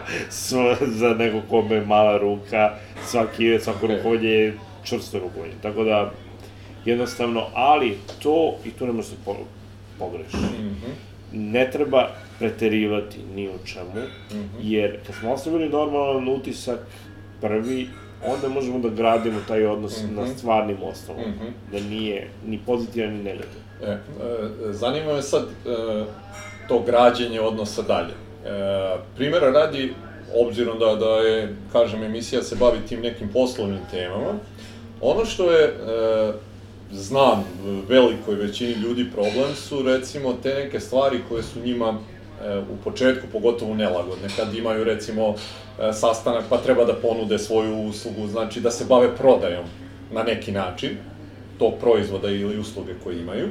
[0.82, 2.74] za neko kome je mala ruka,
[3.06, 3.98] svaki, svako okay.
[3.98, 5.54] rukovanje je čvrsto rukovanje.
[5.62, 6.12] Tako da,
[6.86, 9.36] jednostavno, ali to, i tu ne može se po,
[10.00, 10.38] pogreši.
[10.38, 10.94] Mm -hmm.
[11.32, 12.10] Ne treba
[12.40, 14.48] preterivati ni u čemu, mm -hmm.
[14.62, 16.80] jer kad smo ostavili normalan utisak
[17.42, 17.90] prvi,
[18.26, 20.16] onda možemo da gradimo taj odnos mm -hmm.
[20.16, 20.32] na mhm.
[20.32, 21.72] stvarnim osnovama, mm -hmm.
[21.72, 23.66] da nije ni pozitivan ni negativan.
[23.84, 23.98] E, e,
[24.74, 26.06] zanima me sad e,
[26.68, 28.14] to građenje odnosa dalje.
[28.46, 29.94] E, primjera radi,
[30.36, 34.34] obzirom da, da je, kažem, emisija se bavi tim nekim poslovnim temama,
[35.02, 36.34] ono što je, e,
[36.92, 37.44] znam,
[37.90, 42.00] velikoj većini ljudi problem su, recimo, te neke stvari koje su njima
[42.72, 45.36] u početku pogotovo nelagodne, kad imaju recimo
[45.80, 49.66] e, sastanak pa treba da ponude svoju uslugu, znači da se bave prodajom
[50.12, 50.98] na neki način
[51.60, 53.50] tog proizvoda ili usluge koje imaju.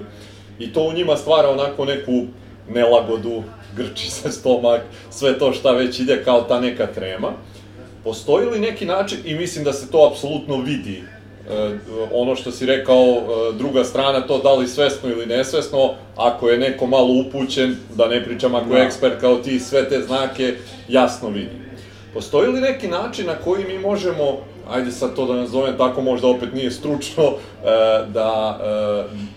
[0.59, 2.27] I to u njima stvara onako neku
[2.69, 3.43] nelagodu,
[3.77, 7.33] grči se stomak, sve to šta već ide kao ta neka trema.
[8.05, 11.14] Postoji li neki način, i mislim da se to apsolutno vidi E,
[12.13, 16.59] ono što si rekao, e, druga strana, to da li svesno ili nesvesno, ako je
[16.59, 18.87] neko malo upućen, da ne pričam ako je da.
[18.87, 20.55] ekspert kao ti, sve te znake
[20.89, 21.65] jasno vidi.
[22.15, 24.39] Postoji li neki način na koji mi možemo,
[24.71, 27.35] ajde sad to da nazovem tako, možda opet nije stručno, e,
[28.09, 28.59] da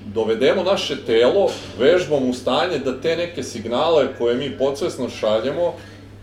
[0.06, 5.74] dovedemo naše telo vežbom u stanje da te neke signale koje mi podsvesno šaljemo,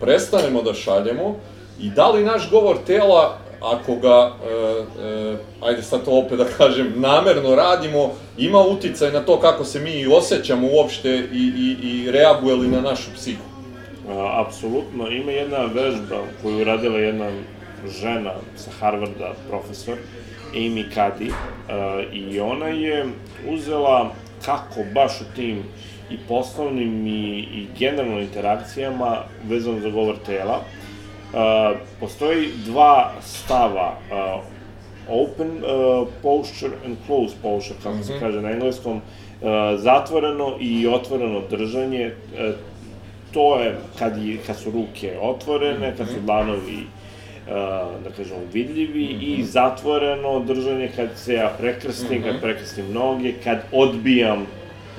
[0.01, 1.37] prestanemo da šaljemo
[1.81, 3.39] i da li naš govor tela
[3.73, 4.53] ako ga, e,
[5.07, 9.81] e, ajde sad to opet da kažem, namerno radimo, ima uticaj na to kako se
[9.81, 13.43] mi osjećamo uopšte i, i, i reaguje li na našu psihu?
[14.09, 17.31] A, apsolutno, ima jedna vežba koju je radila jedna
[18.01, 19.95] žena sa Harvarda, profesor,
[20.55, 21.33] Amy Cuddy,
[21.69, 23.07] a, i ona je
[23.49, 24.13] uzela
[24.45, 25.63] kako baš u tim
[26.11, 29.17] i poslovnim i, i generalno interakcijama
[29.49, 30.61] vezano za govor tela,
[32.01, 34.45] postoji dva stava, uh,
[35.09, 38.07] open uh, posture and closed posture, kako mm -hmm.
[38.07, 38.21] se mhm.
[38.21, 42.55] kaže na engleskom, uh, zatvoreno i otvoreno držanje, uh,
[43.33, 45.97] to je kad, je, kad su ruke otvorene, mm -hmm.
[45.97, 46.27] kad su mhm.
[46.27, 46.87] dlanovi
[47.47, 47.53] uh,
[48.05, 49.29] da kažemo, vidljivi mm -hmm.
[49.29, 49.45] i mhm.
[49.45, 52.33] zatvoreno držanje kad se ja prekrstim, mm -hmm.
[52.33, 54.47] kad prekrstim noge, kad odbijam mm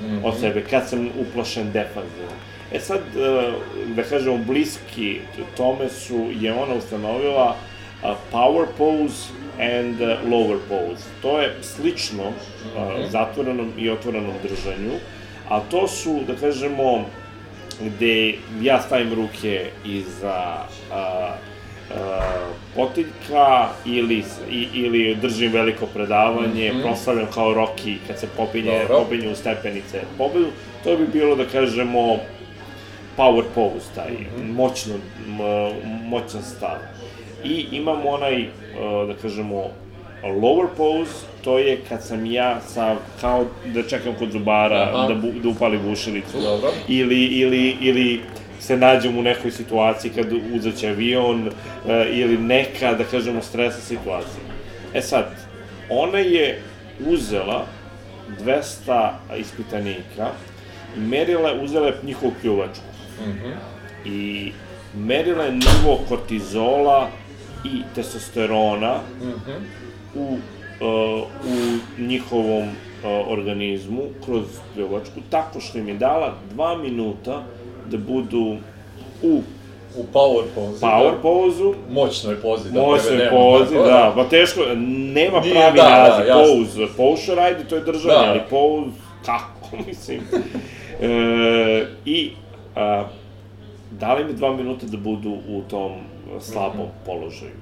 [0.00, 0.24] -hmm.
[0.24, 2.36] od sebe, kad sam uplašen defanzivno.
[2.72, 3.52] E sad, e,
[3.94, 5.20] da kažemo, bliski
[5.56, 7.56] tome su, je ona ustanovila
[8.32, 10.00] power pose and
[10.30, 11.04] lower pose.
[11.22, 12.32] To je slično
[12.76, 13.10] okay.
[13.10, 14.92] zatvorenom i otvorenom držanju,
[15.48, 17.04] a to su, da kažemo,
[17.80, 21.36] gde ja stavim ruke iza a, a,
[22.74, 26.82] potiljka ili, i, ili držim veliko predavanje, mm -hmm.
[26.82, 30.46] proslavljam kao Rocky kad se popinje, popinje u stepenice pobedu,
[30.84, 32.18] to bi bilo, da kažemo,
[33.16, 34.54] power pose, taj mm -hmm.
[34.54, 34.94] moćno,
[36.04, 36.76] moćan stav.
[37.44, 38.48] I imamo onaj, e,
[39.06, 39.64] da kažemo,
[40.22, 43.44] lower pose, to je kad sam ja sa, kao
[43.74, 45.06] da čekam kod zubara Aha.
[45.08, 46.40] da, bu, da upali bušilicu.
[46.40, 46.72] Dobro.
[46.88, 48.20] Ili, ili, ili
[48.60, 51.48] se nađem u nekoj situaciji kad uzaće avion
[51.88, 54.42] e, ili neka, da kažemo, stresa situacija.
[54.94, 55.24] E sad,
[55.90, 56.62] ona je
[57.08, 57.66] uzela
[58.44, 60.28] 200 ispitanika
[60.96, 63.54] merila, uzela je njihovu pljuvačku Mm -hmm.
[64.04, 64.52] I
[64.94, 67.08] merila je nivo kortizola
[67.64, 69.60] i testosterona mm -hmm.
[70.14, 70.38] u,
[70.80, 74.44] uh, u njihovom uh, organizmu kroz
[74.74, 77.42] pljovačku, tako što im je dala dva minuta
[77.90, 78.56] da budu
[79.22, 79.42] u
[79.98, 80.80] u power pozi.
[80.80, 81.22] Power da.
[81.22, 84.60] pozu, Moćnoj pozi, da Moćnoj prevedemo, pozi, tako da, pa teško,
[85.14, 86.54] nema Nije, pravi da, da, naziv, jasno.
[86.54, 88.30] pose, pose ride, to je držanje, Da.
[88.30, 88.90] ali pose,
[89.26, 90.20] kako, mislim.
[91.00, 92.30] e, I,
[92.76, 93.04] a,
[93.90, 95.92] dali mi dva minuta da budu u tom
[96.40, 97.60] slabom položaju.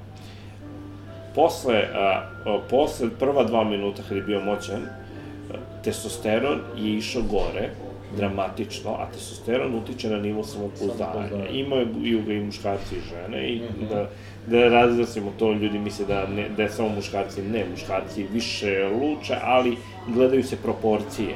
[1.35, 5.55] Posle, a, a, posle prva dva minuta kad je bio moćan, a,
[5.85, 7.71] testosteron je išao gore,
[8.17, 11.49] dramatično, a testosteron utiče na nivo samopouzdanja.
[11.51, 13.61] Imaju ga i muškarci i žene i
[13.91, 14.09] da,
[14.47, 19.37] da razglasimo to, ljudi misle da, ne, da je samo muškarci, ne, muškarci više luče,
[19.43, 19.77] ali
[20.09, 21.35] gledaju se proporcije.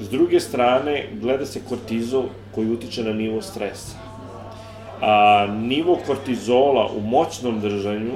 [0.00, 2.24] S druge strane, gleda se kortizol
[2.54, 3.96] koji utiče na nivo stresa.
[5.00, 8.12] A, nivo kortizola u moćnom držanju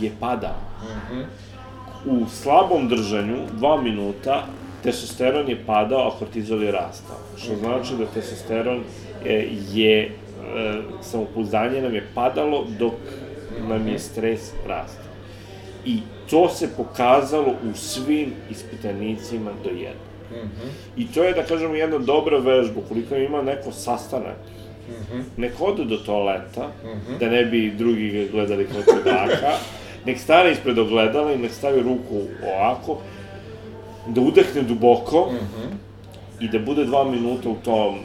[0.00, 0.60] je padao.
[2.06, 4.46] U slabom držanju, dva minuta,
[4.82, 7.16] testosteron je padao, a kortizol je rastao.
[7.36, 8.82] Što znači da testosteron
[9.24, 10.10] je, je e,
[11.02, 12.94] samopouzdanje nam je padalo dok
[13.68, 15.04] nam je stres rastao.
[15.84, 15.98] I
[16.30, 20.07] to se pokazalo u svim ispitanicima do jednog.
[20.96, 24.36] I to je, da kažemo, jedna dobra vežba, ukoliko ima neko sastanak,
[25.36, 26.70] nek ode do toaleta,
[27.20, 29.52] da ne bi drugi gledali kao čudaka,
[30.06, 32.22] nek stane ispred ogledala i nek stavi ruku
[32.54, 32.98] ovako,
[34.06, 35.30] da udehne duboko
[36.40, 37.98] i da bude dva minuta u tom.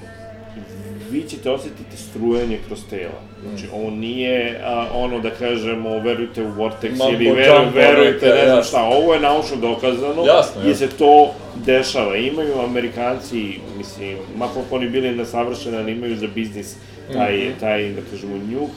[1.11, 3.32] Vi ćete osetiti strujenje kroz tela.
[3.49, 8.45] Znači, ovo nije a, ono da kažemo, verujte u Vortex Mambo ili veru, verujte, ne
[8.45, 10.75] znam šta, ovo je naučno dokazano, Jasno, jasno.
[10.75, 11.31] se to
[11.65, 12.15] dešava.
[12.15, 13.43] Imaju Amerikanci,
[13.77, 16.75] mislim, mako oni bili nesavršeni, ali imaju za biznis
[17.13, 17.59] taj, Mhm.
[17.59, 18.69] taj da kažemo, njuh,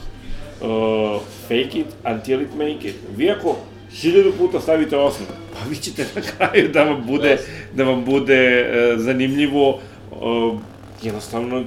[0.61, 2.95] uh, fake it until it make it.
[3.17, 3.55] Vi ako
[3.91, 7.37] hiljadu puta stavite osmeh, pa vi ćete na kraju da vam bude,
[7.73, 9.69] da vam bude uh, zanimljivo,
[10.11, 10.59] uh,
[11.03, 11.63] jednostavno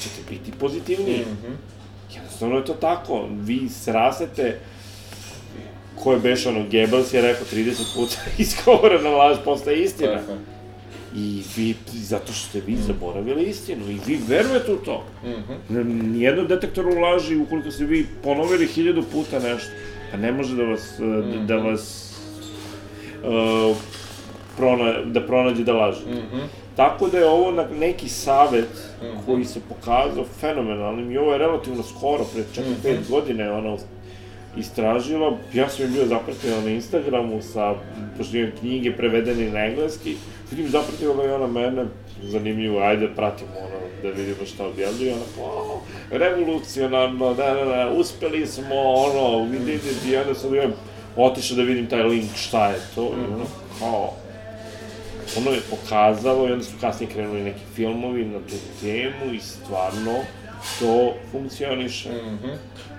[0.00, 1.18] ćete biti pozitivniji.
[1.20, 1.52] Mhm.
[2.38, 3.28] Jednostavno je to tako.
[3.30, 4.58] Vi srasete,
[6.02, 10.14] ko je beš ono, Goebbels je rekao 30 puta izgovorena laž postaje istina.
[10.14, 10.32] Tako.
[11.16, 15.04] I vi, zato što ste vi zaboravili istinu i vi verujete u to.
[15.24, 16.12] Mhm.
[16.12, 19.70] Nijedno detektoru laži, ukoliko ste vi ponovili hiljadu puta nešto,
[20.10, 22.14] pa ne može da vas, eh, da, da vas
[23.24, 23.76] uh,
[24.56, 26.00] prona, da pronađe da laže.
[26.10, 26.38] Mhm.
[26.78, 28.68] Tako da je ovo na neki savet
[29.26, 32.42] koji se pokazao fenomenalnim i ovo je relativno skoro, pre
[32.84, 33.76] 4-5 godina je ona
[34.56, 35.36] istražila.
[35.54, 37.74] Ja sam je bio zapratila na Instagramu sa,
[38.18, 40.16] pošto imam knjige prevedene na engleski,
[40.50, 41.84] vidim zapratila je ona mene,
[42.22, 47.92] zanimljivo, ajde pratimo ono, da vidimo šta objavljuje, ona kao, "Wow, revolucionarno, da, da, da,
[47.96, 50.68] uspeli smo, ono, it, i onda sam ja
[51.16, 53.44] otišao da vidim taj link, šta je to, i ono,
[53.80, 54.12] kao,
[55.36, 60.14] ono je pokazalo i onda su kasnije krenuli neki filmovi na tu temu i stvarno
[60.80, 62.08] to funkcioniše.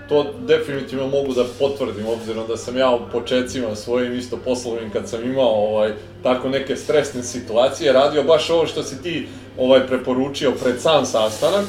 [0.08, 5.08] To definitivno mogu da potvrdim, obzirom da sam ja u početcima svojim isto poslovnim, kad
[5.08, 9.26] sam imao ovaj, tako neke stresne situacije, radio baš ovo što si ti
[9.58, 11.64] ovaj, preporučio pred sam sastanak,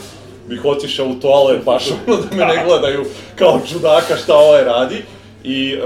[0.50, 3.06] bih otišao u toalet baš ono da me ne gledaju
[3.36, 5.04] kao čudaka šta ovaj radi.
[5.44, 5.80] I e,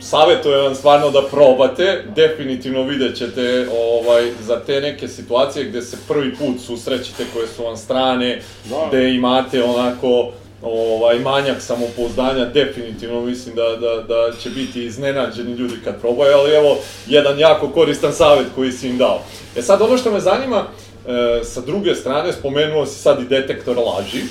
[0.00, 5.96] savjetujem vam stvarno da probate, definitivno vidjet ćete ovaj, za te neke situacije gde se
[6.08, 8.86] prvi put susrećete koje su vam strane, Da.
[8.88, 10.30] gde imate onako
[10.62, 16.54] ovaj, manjak samopouzdanja, definitivno mislim da, da, da će biti iznenađeni ljudi kad probaju, ali
[16.54, 16.76] evo,
[17.06, 19.20] jedan jako koristan savjet koji si im dao.
[19.56, 20.66] E sad, ono što me zanima,
[21.08, 24.22] e, sa druge strane, spomenuo si sad i detektor laži.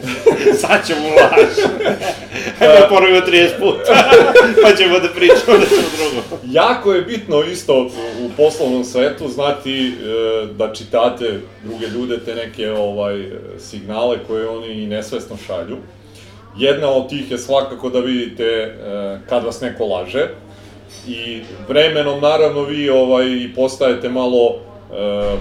[0.60, 1.56] Sad ćemo laž.
[2.58, 4.10] Hajde da ponovimo 30 puta,
[4.62, 6.42] pa ćemo da pričamo nešto drugo.
[6.44, 9.92] Jako je bitno isto u, poslovnom svetu znati e,
[10.46, 15.76] da čitate druge ljude, te neke ovaj, signale koje oni i nesvesno šalju.
[16.58, 18.72] Jedna od tih je svakako da vidite e,
[19.28, 20.28] kad vas neko laže
[21.08, 24.58] i vremenom naravno vi ovaj, postajete malo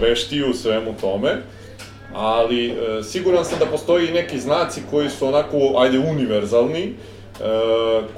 [0.01, 1.37] veštiji u svemu tome,
[2.15, 6.93] ali e, siguran sam da postoji i neki znaci koji su onako, ajde, univerzalni, e,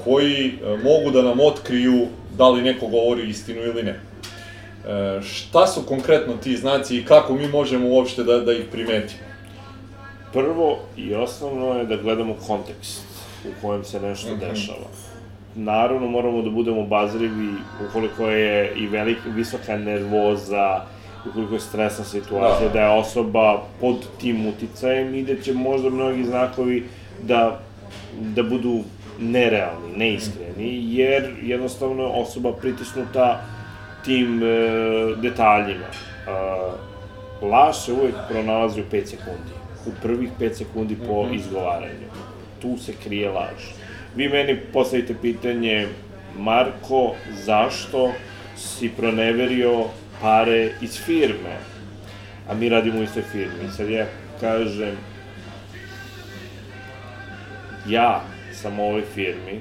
[0.04, 2.06] koji e, mogu da nam otkriju
[2.36, 3.90] da li neko govori istinu ili ne.
[3.90, 9.28] E, šta su konkretno ti znaci i kako mi možemo uopšte da, da ih primetimo?
[10.32, 13.02] Prvo i osnovno je da gledamo kontekst
[13.44, 14.86] u kojem se nešto dešava.
[15.54, 17.52] Naravno, moramo da budemo obazrivi
[17.88, 20.80] ukoliko je i velik, visoka nervoza,
[21.24, 22.72] ukoliko je stresna situacija, Da.
[22.72, 23.44] da, je osoba
[23.80, 26.84] pod tim uticajem i da će možda mnogi znakovi
[27.22, 27.60] da,
[28.14, 28.80] da budu
[29.20, 33.40] nerealni, neiskreni, jer jednostavno je osoba pritisnuta
[34.04, 34.46] tim e,
[35.16, 35.86] detaljima.
[35.86, 36.30] E,
[37.42, 39.52] laž se uvek pronalazi u 5 sekundi.
[39.86, 41.34] u prvih 5 sekundi po Mhm.
[41.34, 42.08] izgovaranju.
[42.62, 43.64] Tu se krije laž.
[44.16, 45.88] Vi meni postavite pitanje,
[46.36, 48.12] Marko, zašto
[48.56, 49.84] si proneverio
[50.20, 51.56] pare iz firme?
[52.48, 53.64] A mi radimo u istoj firmi.
[53.68, 54.06] I sad ja
[54.40, 54.96] kažem,
[57.88, 58.20] ja
[58.52, 59.60] sam ovoj firmi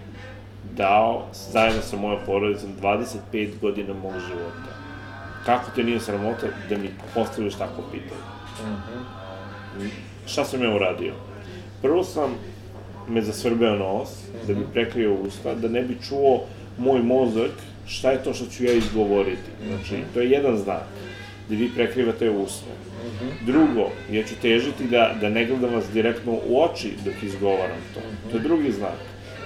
[0.78, 4.78] dao zajedno sa mojom porodicom 25 godina mog života.
[5.46, 8.22] Kako te nije sramota da mi postavljaš takvo pitanje?
[10.26, 11.14] Šta sam ja uradio?
[11.82, 12.32] Prvo sam
[13.08, 14.10] me zasvrbeo nos,
[14.48, 16.44] da bi prekrio usta, da ne bi čuo
[16.78, 17.52] moj mozak
[17.88, 19.50] šta je to što ću ja izgovoriti.
[19.68, 20.84] Znači, to je jedan znak,
[21.50, 22.66] da vi prekrivate usta.
[23.46, 28.00] Drugo, ja ću težiti da, da ne gledam vas direktno u oči dok izgovaram to.
[28.32, 29.00] To je drugi znak.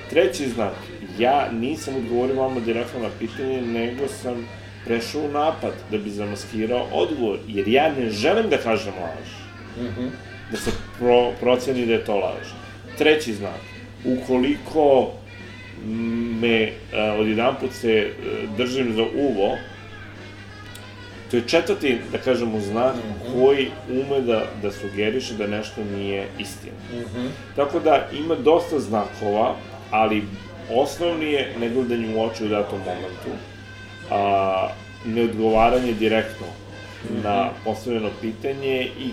[0.09, 0.73] Treći znak,
[1.19, 4.47] ja nisam odgovorio vama direktno na pitanje, nego sam
[4.85, 9.29] prešao u napad da bi zamaskirao odgovor, jer ja ne želim da kažem laž.
[10.51, 12.47] Da se pro, proceni da je to laž.
[12.97, 13.61] Treći znak,
[14.05, 15.11] ukoliko
[16.41, 18.11] me a, odjedan put se e,
[18.57, 19.57] držim za uvo,
[21.31, 22.95] to je četvrti, da kažemo, znak
[23.33, 26.73] koji ume da, da sugeriše da nešto nije istina.
[27.55, 29.55] Tako da ima dosta znakova,
[29.91, 30.23] ali
[30.69, 33.29] osnovni je negledanje u oči u datom momentu,
[34.11, 34.67] a,
[35.05, 36.47] neodgovaranje direktno
[37.23, 39.09] na postavljeno pitanje i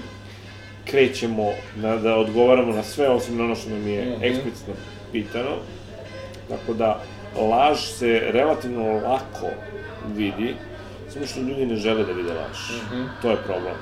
[0.84, 4.24] krećemo na, da odgovaramo na sve osim na ono što nam je Mhm.
[4.24, 4.74] eksplicitno
[5.12, 5.50] pitano.
[6.48, 7.00] Tako da
[7.50, 9.46] laž se relativno lako
[10.16, 10.54] vidi,
[11.12, 12.58] samo što ljudi ne žele da vide laž.
[13.22, 13.74] To je problem.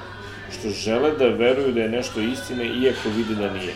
[0.58, 3.74] Što žele da veruju da je nešto istina, iako vidi da nije.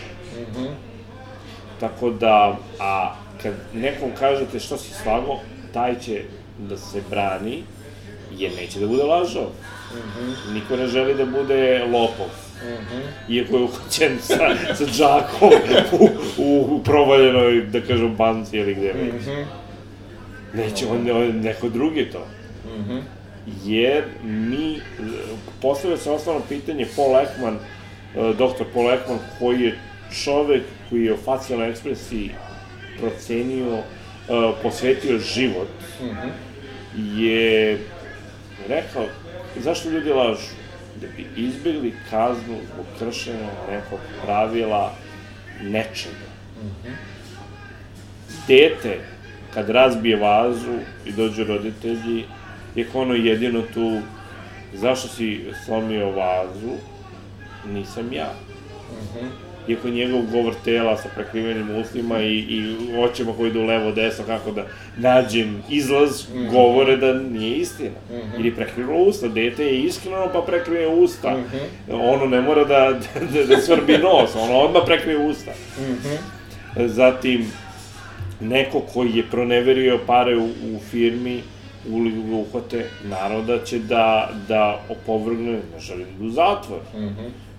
[1.81, 5.39] Tako da, a kad nekom kažete što si slago,
[5.73, 6.23] taj će
[6.59, 7.63] da se brani,
[8.37, 9.47] jer neće da bude lažov.
[10.53, 12.27] Niko ne želi da bude lopov.
[13.29, 14.37] Iako je uhoćen sa,
[14.75, 15.51] sa džakom
[15.93, 16.09] u,
[16.39, 19.25] u, provaljenoj, da kažem, banci ili gde već.
[20.55, 22.27] Neće on, on, neko drugi to.
[23.65, 24.81] Jer mi,
[25.63, 29.79] postavlja se osnovno pitanje, Paul Ekman, e, doktor Paul Ekman, koji je
[30.25, 32.31] čovek koji je o facijalnoj ekspresiji
[33.01, 33.83] procenio, e,
[34.63, 35.69] posvetio život,
[37.17, 37.79] je
[38.69, 39.07] rekao,
[39.57, 40.60] zašto ljudi lažu?
[41.01, 44.95] Da bi izbjegli kaznu zbog kršenja nekog pravila
[45.63, 46.31] nečega.
[48.49, 48.99] Dete,
[49.55, 52.25] kad razbije vazu i dođu roditelji,
[52.75, 54.01] je ono jedino tu,
[54.75, 56.77] zašto si slomio vazu?
[57.73, 58.35] Nisam ja.
[59.71, 64.51] Iako njegov govor tela sa prekrivenim ustima i, i očima koji idu levo, desno, kako
[64.51, 64.65] da
[64.97, 67.97] nađem izlaz, govore da nije istina.
[68.37, 71.37] Jer je prekrivilo usta, dete je iskreno pa prekrije usta.
[71.91, 72.93] Ono ne mora da,
[73.33, 75.51] da, da svrbi nos, ono odmah prekrije usta.
[76.77, 77.47] Zatim,
[78.41, 81.43] neko koji je proneverio pare u, u firmi,
[81.91, 86.81] uli ga uhvate, naravno da će da, da opovrgne, ne želi da u zatvor.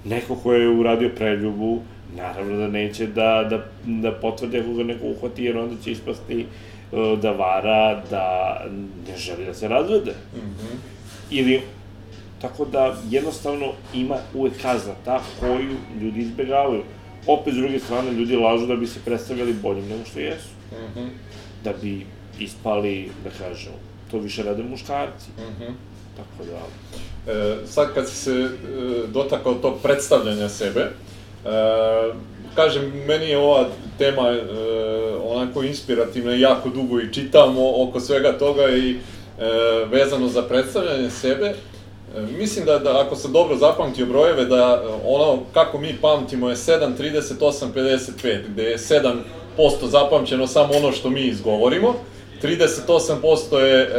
[0.06, 1.82] Neko ko je uradio preljubu,
[2.16, 6.40] naravno da neće da, da, da potvrdi ako ga neko uhvati, jer onda će ispasti
[6.42, 6.46] e,
[7.22, 8.58] da vara, da
[9.08, 10.14] ne želi da se razvede.
[11.30, 11.62] Ili,
[12.42, 16.84] tako da jednostavno ima uvek kazna ta koju ljudi izbegavaju.
[17.28, 20.50] Opet, s druge strane, ljudi lažu da bi se predstavljali boljim nego što jesu.
[21.64, 22.06] Da bi
[22.40, 23.74] ispali, da kažem,
[24.12, 25.28] to više rade muškarci.
[26.18, 26.60] Tako da,
[27.28, 28.50] E, sad kad si se e,
[29.08, 30.92] dotakao tog predstavljanja sebe,
[31.46, 31.50] e,
[32.56, 33.66] kažem, meni je ova
[33.98, 34.42] tema e,
[35.26, 38.96] onako inspirativna i jako dugo i čitamo oko svega toga i e,
[39.92, 41.46] vezano za predstavljanje sebe.
[41.46, 46.56] E, mislim da, da ako sam dobro zapamtio brojeve, da ono kako mi pamtimo je
[46.56, 49.22] 7, 38, 55, gde je 7%
[49.84, 51.96] zapamćeno samo ono što mi izgovorimo,
[52.44, 53.90] 38% je e,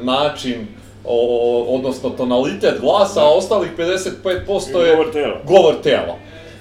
[0.00, 0.66] način
[1.04, 5.40] o, odnosno tonalitet glasa, a ostalih 55% je Govor tela.
[5.44, 6.16] govor tela.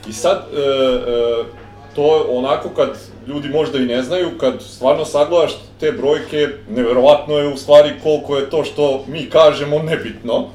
[0.10, 1.44] I sad, e, e,
[1.96, 2.90] to onako kad
[3.28, 8.38] ljudi možda i ne znaju, kad stvarno sagledaš te brojke, neverovatno je u stvari koliko
[8.38, 10.50] je to što mi kažemo nebitno.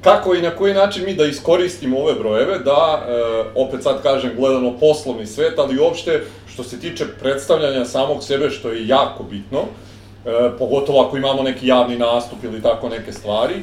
[0.00, 3.12] Kako i na koji način mi da iskoristimo ove brojeve, da, e,
[3.54, 8.70] opet sad kažem, gledano poslovni svet, ali uopšte što se tiče predstavljanja samog sebe, što
[8.70, 13.54] je jako bitno, e, pogotovo ako imamo neki javni nastup ili tako neke stvari,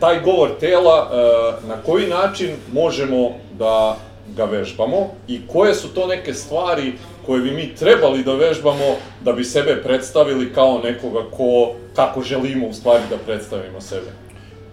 [0.00, 3.96] taj govor tela, e, na koji način možemo da
[4.36, 6.92] ga vežbamo i koje su to neke stvari
[7.26, 12.66] koje bi mi trebali da vežbamo da bi sebe predstavili kao nekoga ko, kako želimo
[12.66, 14.27] u stvari da predstavimo sebe.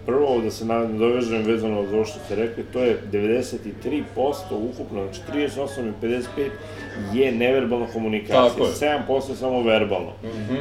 [0.06, 4.02] Prvo da se nadovežem vezano za ovo što ste rekli, to je 93%
[4.50, 6.50] ukupno, znači 38 i 55
[7.14, 8.72] je neverbalna komunikacija, Tako je.
[9.08, 10.12] 7% je samo verbalno.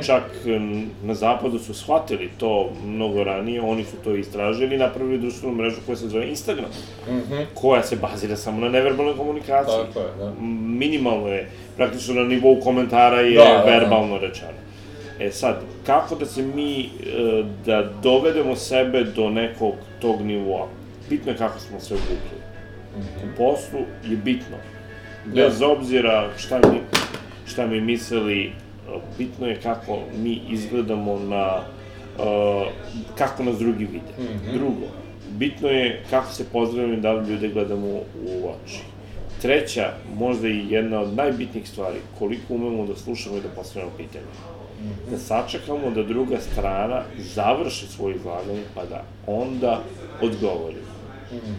[0.05, 5.17] Čak m, na zapadu su shvatili to mnogo ranije, oni su to istražili i napravili
[5.17, 6.69] društvenu mrežu koja se zove Instagram,
[7.53, 9.75] koja se bazira samo na neverbalnoj komunikaciji.
[9.87, 10.33] Tako je, da.
[10.79, 13.63] Minimalno je, praktično na nivou komentara je Da, da, da.
[13.63, 14.64] verbalno rečeno.
[15.19, 15.55] E sad,
[15.85, 16.89] kako da se mi, e,
[17.65, 20.67] da dovedemo sebe do nekog tog nivoa?
[21.09, 22.39] Bitno je kako smo se obukli.
[22.97, 24.57] U poslu je bitno.
[25.25, 26.79] Bez obzira šta mi,
[27.45, 28.51] šta mi mislili, e,
[29.17, 31.59] bitno je kako mi izgledamo na,
[32.19, 32.65] e,
[33.17, 34.29] kako nas drugi vide.
[34.53, 34.85] Drugo,
[35.29, 38.79] bitno je kako se pozdravimo i da li ljude gledamo u oči.
[39.41, 44.25] Treća, možda i jedna od najbitnijih stvari, koliko umemo da slušamo i da postavljamo pitanje
[45.11, 49.81] da sačekamo da druga strana završi svoje izlaganje, pa da onda
[50.21, 50.81] odgovori.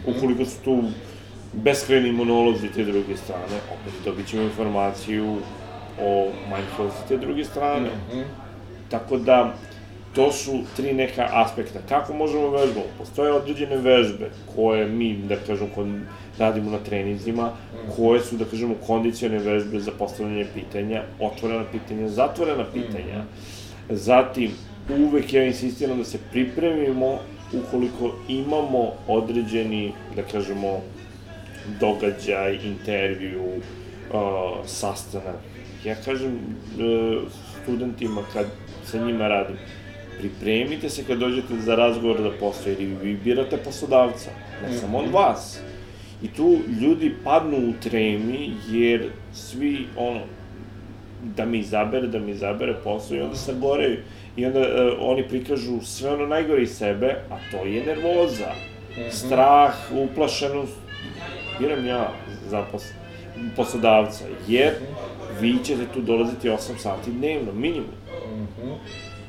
[0.07, 0.83] Ukoliko su tu
[1.53, 5.37] beskreni monolozi te druge strane, opet dobit ćemo informaciju
[6.01, 7.89] o manjkavosti te druge strane.
[8.89, 9.53] Tako da,
[10.15, 11.79] to su tri neka aspekta.
[11.89, 12.85] Kako možemo vežbamo?
[12.97, 15.87] Postoje određene vežbe koje mi, da kažem, kod,
[16.39, 17.51] radimo na treninzima,
[17.95, 23.23] koje su, da kažemo, kondicione vežbe za postavljanje pitanja, otvorena pitanja, zatvorena pitanja.
[23.89, 24.51] Zatim,
[24.89, 27.19] uvek ja insistiram da se pripremimo
[27.53, 30.81] ukoliko imamo određeni, da kažemo,
[31.79, 35.39] događaj, intervju, uh, sastanak.
[35.85, 37.31] Ja kažem uh,
[37.63, 38.45] studentima kad
[38.85, 39.55] sa njima radim,
[40.19, 44.29] pripremite se kad dođete za razgovor da posao, jer vi birate poslodavca,
[44.63, 45.59] ne samo od vas.
[46.21, 50.21] I tu ljudi padnu u tremi, jer svi, ono,
[51.35, 53.97] da mi izabere, da mi izabere posao i onda se goreju.
[54.35, 54.65] I onda uh,
[54.99, 58.51] oni prikažu sve ono najgore iz sebe, a to je nervoza,
[59.11, 60.77] strah, uplašenost.
[61.59, 62.11] Biram ja
[62.49, 62.83] za pos
[63.55, 64.73] poslodavca, jer
[65.41, 67.89] vi ćete tu dolaziti 8 sati dnevno, minimum.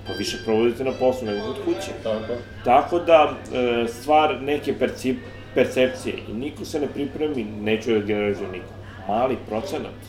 [0.06, 1.90] Pa više provodite na poslu nego kod kuće.
[2.02, 2.32] Tako.
[2.64, 5.16] Tako da, e, stvar neke percip,
[5.54, 8.74] percepcije i niko se ne pripremi, neću da generalizujem niko,
[9.08, 10.00] mali procenat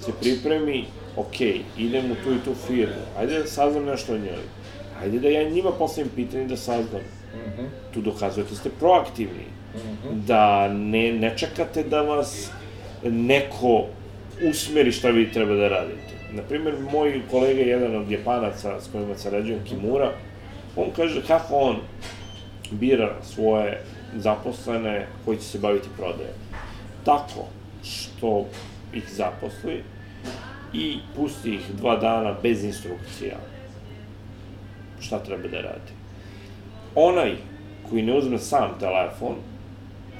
[0.00, 0.84] se pripremi,
[1.16, 1.40] ok,
[1.78, 4.44] idem u tu i tu firmu, ajde da saznam nešto o njoj,
[5.02, 7.02] ajde da ja njima postavim pitanje da saznam.
[7.94, 9.44] Tu dokazujete da ste proaktivni,
[10.26, 12.50] da ne, ne čekate da vas
[13.04, 13.86] neko
[14.50, 16.12] usmeri šta vi treba da radite.
[16.32, 20.12] Naprimer, moj kolega, jedan od Japanaca s kojima sarađujem, Kimura,
[20.76, 21.76] on kaže kako on
[22.70, 23.82] bira svoje
[24.16, 26.38] zaposlene koji će se baviti prodajom.
[27.04, 27.46] Tako
[27.84, 28.46] što
[28.94, 29.84] ih zaposli
[30.72, 33.36] i pusti ih dva dana bez instrukcija
[35.00, 35.92] šta treba da radi.
[36.94, 37.36] Onaj
[37.90, 39.34] koji ne uzme sam telefon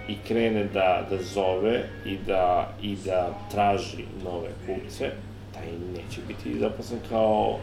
[0.09, 5.11] i krene da, da zove i da, i da traži nove kupce,
[5.55, 7.59] taj neće biti zaposlen kao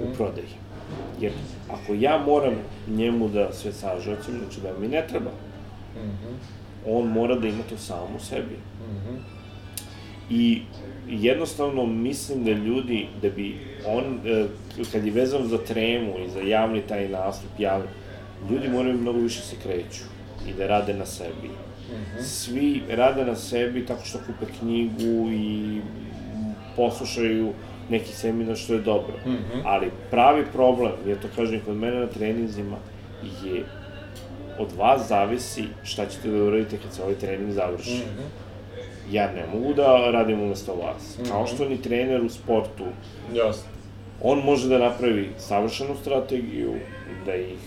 [0.00, 0.63] u prodaji.
[1.20, 1.32] Jer
[1.70, 2.54] ako ja moram
[2.88, 5.30] njemu da sve sažacim, znači da mi ne treba.
[6.86, 8.56] On mora da ima to samo u sebi.
[10.30, 10.62] I
[11.08, 13.56] jednostavno mislim da ljudi, da bi
[13.86, 14.46] on, e,
[14.92, 17.86] kad je vezan za tremu i za javni taj nastup, javni,
[18.50, 20.02] ljudi moraju mnogo više se kreću
[20.48, 21.50] i da rade na sebi.
[22.20, 25.80] Svi rade na sebi tako što kupe knjigu i
[26.76, 27.52] poslušaju
[27.88, 29.14] neki seminar što je dobro.
[29.64, 32.76] Ali pravi problem, ja to kažem kod mene na treninzima,
[33.44, 33.64] je
[34.58, 37.90] od vas zavisi šta ćete da uradite kad se ovaj trening završi.
[39.12, 41.18] Ja ne mogu da radim umesto vas.
[41.28, 42.84] Kao što ni trener u sportu
[43.34, 43.68] Jasno.
[44.22, 46.74] on može da napravi savršenu strategiju,
[47.26, 47.58] da ih,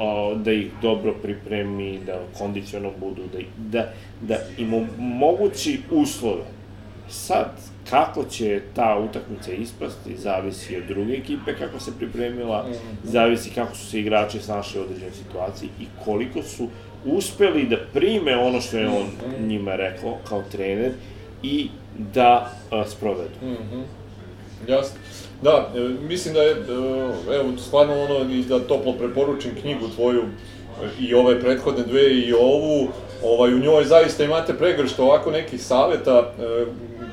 [0.00, 6.44] a, da ih dobro pripremi, da kondiciono budu, da, da, da im omogući uslove.
[7.08, 7.50] Sad,
[7.90, 12.66] kako će ta utakmica ispasti, zavisi od druge ekipe kako se pripremila,
[13.04, 16.68] zavisi kako su se igrači snašli u određenoj situaciji i koliko su
[17.04, 19.06] uspeli da prime ono što je on
[19.46, 20.92] njima rekao kao trener
[21.42, 21.68] i
[22.14, 23.34] da a, sprovedu.
[24.68, 24.98] Jasno.
[25.42, 26.54] Da, e, mislim da je, e,
[27.34, 32.32] evo, stvarno ono, i da toplo preporučim knjigu tvoju, e, i ove prethodne dve i
[32.32, 32.88] ovu,
[33.24, 36.64] ovaj, u njoj zaista imate pregršt ovako nekih saveta, e,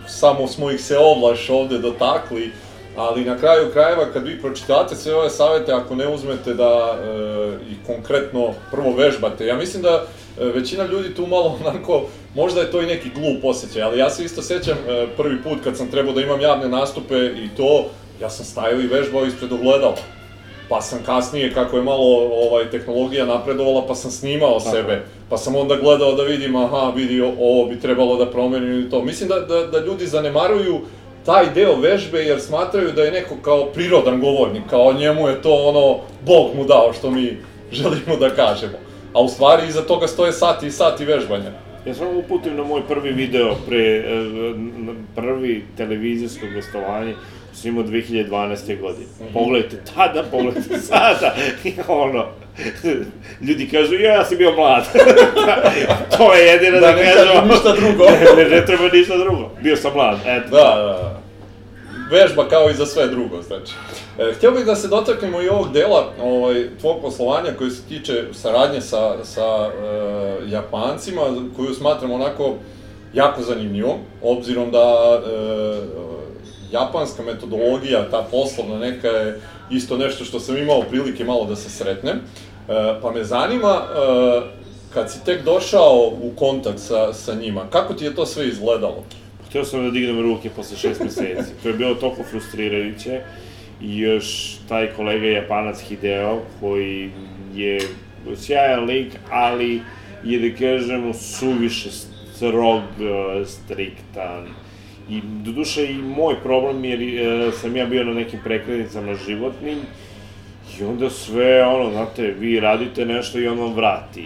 [0.07, 2.51] samo smo ih se ovlaš ovde dotakli,
[2.95, 7.71] ali na kraju krajeva kad vi pročitate sve ove savete, ako ne uzmete da e,
[7.71, 10.03] i konkretno prvo vežbate, ja mislim da
[10.39, 12.03] e, većina ljudi tu malo onako,
[12.35, 15.57] možda je to i neki glup osjećaj, ali ja se isto sećam e, prvi put
[15.63, 17.85] kad sam trebao da imam javne nastupe i to,
[18.21, 19.95] ja sam stajao i vežbao ispred ogledala.
[20.69, 24.71] Pa sam kasnije, kako je malo ovaj, tehnologija napredovala, pa sam snimao Tako.
[24.71, 28.89] sebe, pa sam onda gledao da vidim, aha, vidi, ovo bi trebalo da promenim i
[28.89, 29.03] to.
[29.03, 30.81] Mislim da, da, da ljudi zanemaruju
[31.25, 35.53] taj deo vežbe jer smatraju da je neko kao prirodan govornik, kao njemu je to
[35.53, 37.37] ono, Bog mu dao što mi
[37.71, 38.77] želimo da kažemo.
[39.13, 41.51] A u stvari iza toga stoje sati i sati vežbanja.
[41.85, 44.03] Ja samo uputim na moj prvi video pre, e,
[45.15, 47.15] prvi televizijsko gostovanje,
[47.61, 48.81] sam imao 2012.
[48.81, 49.05] godine.
[49.33, 51.35] Pogledajte tada, pogledajte sada.
[51.63, 52.25] I ono,
[53.41, 54.85] ljudi kažu, ja, ja sam bio mlad.
[56.17, 58.03] to je jedino da, Da ne kažem ništa drugo.
[58.37, 59.49] ne, ne, ne treba ništa drugo.
[59.61, 60.49] Bio sam mlad, eto.
[60.49, 61.19] Da, da, da.
[62.11, 63.73] Vežba kao i za sve drugo, znači.
[64.19, 68.23] E, htio bih da se dotaknemo i ovog dela ovaj, tvog poslovanja koji se tiče
[68.33, 69.71] saradnje sa, sa e,
[70.47, 71.21] Japancima,
[71.55, 72.55] koju smatram onako
[73.13, 76.08] jako zanimljivom, obzirom da e,
[76.71, 81.69] japanska metodologija, ta poslovna neka je isto nešto što sam imao prilike malo da se
[81.69, 82.15] sretnem.
[82.17, 82.21] E,
[83.01, 84.41] pa me zanima, e,
[84.93, 89.03] kad si tek došao u kontakt sa, sa njima, kako ti je to sve izgledalo?
[89.49, 91.51] Htio sam da dignem ruke posle šest meseci.
[91.63, 93.21] To je bilo toliko frustrirajuće.
[93.81, 97.11] I još taj kolega Japanac Hideo, koji
[97.55, 97.79] je
[98.35, 99.81] sjajan lik, ali
[100.23, 101.89] je da kažemo suviše
[102.35, 104.47] strog, eh, striktan.
[105.09, 109.77] I doduše i moj problem jer eh, sam ja bio na nekim prekrednicama životnim
[110.79, 114.25] i onda sve ono, znate, vi radite nešto i on vam vrati.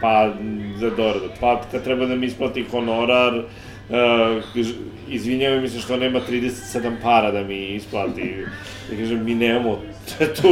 [0.00, 0.32] Pa
[0.76, 3.44] za doradu, pa kad treba da mi isplati honorar, uh,
[5.08, 8.34] izvinjavam mi se što nema 37 para da mi isplati.
[8.92, 9.78] Ja kažem, mi nemamo
[10.40, 10.48] tu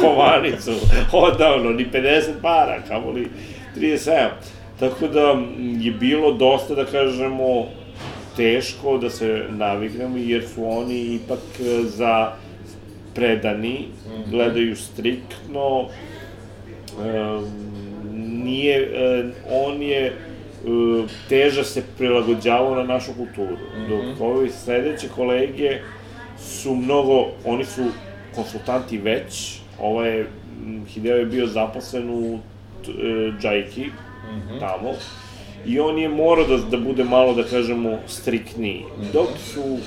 [0.00, 0.72] kovanicu
[1.12, 3.28] odavno, ni 50 para, kamo li
[3.76, 4.28] 37.
[4.80, 5.42] Tako da
[5.80, 7.66] je bilo dosta, da kažemo,
[8.40, 12.32] teško da se naviknemo, jer su oni ipak e, za
[13.14, 13.88] predani,
[14.30, 15.88] gledaju striktno,
[18.14, 20.12] nije, e, on je e,
[21.28, 23.56] teža se prilagođavao na našu kulturu,
[23.88, 25.78] dok ovi sledeće kolege
[26.38, 27.82] su mnogo, oni su
[28.34, 30.24] konsultanti već, ovaj
[30.88, 32.38] Hideo je bio zaposlen u
[33.40, 33.90] Džajki,
[34.60, 34.92] tamo,
[35.66, 38.84] i on je morao da, da bude malo, da kažemo, striktniji.
[39.12, 39.78] Dok su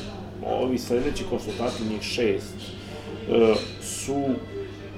[0.46, 2.56] ovi sledeći konsultanti, njih šest,
[3.30, 4.24] e, su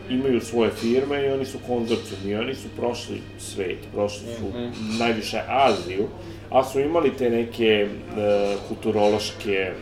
[0.09, 4.69] imaju svoje firme i oni su konzorcijum i oni su prošli svet, prošli su
[4.99, 6.07] najviše Aziju,
[6.49, 7.87] a su imali te neke e,
[8.67, 9.73] kulturološke, e,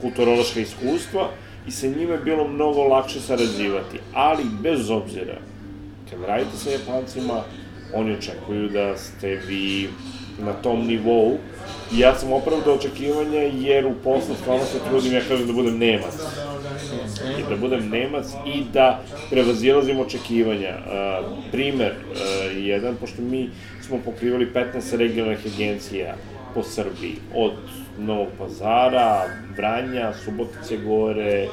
[0.00, 1.30] kulturološka iskustva
[1.66, 5.38] i sa njima je bilo mnogo lakše sarađivati, ali bez obzira,
[6.10, 7.42] kad radite sa Japancima,
[7.94, 9.88] oni očekuju da ste vi
[10.38, 11.38] na tom nivou
[11.92, 15.78] i ja sam opravdao očekivanja jer u poslu stvarno se trudim, ja kažem da budem
[15.78, 16.14] Nemac.
[17.38, 20.74] I da budem Nemac i da prevazilazim očekivanja.
[21.52, 21.92] Primer,
[22.56, 23.50] jedan, pošto mi
[23.86, 26.14] smo pokrivali 15 regionalnih agencija
[26.54, 27.52] po Srbiji, od
[27.98, 29.22] Novog Pazara,
[29.56, 31.48] Vranja, Subotice Gore,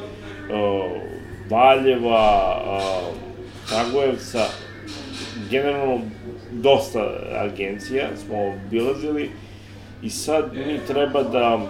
[1.49, 2.57] Valjeva,
[3.69, 4.45] Kragujevca,
[5.49, 6.01] generalno
[6.61, 6.99] dosta
[7.37, 9.29] agencija smo obilazili
[10.03, 11.67] i sad mi treba da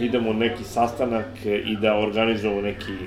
[0.00, 3.06] idemo u neki sastanak i da organizujemo neki e,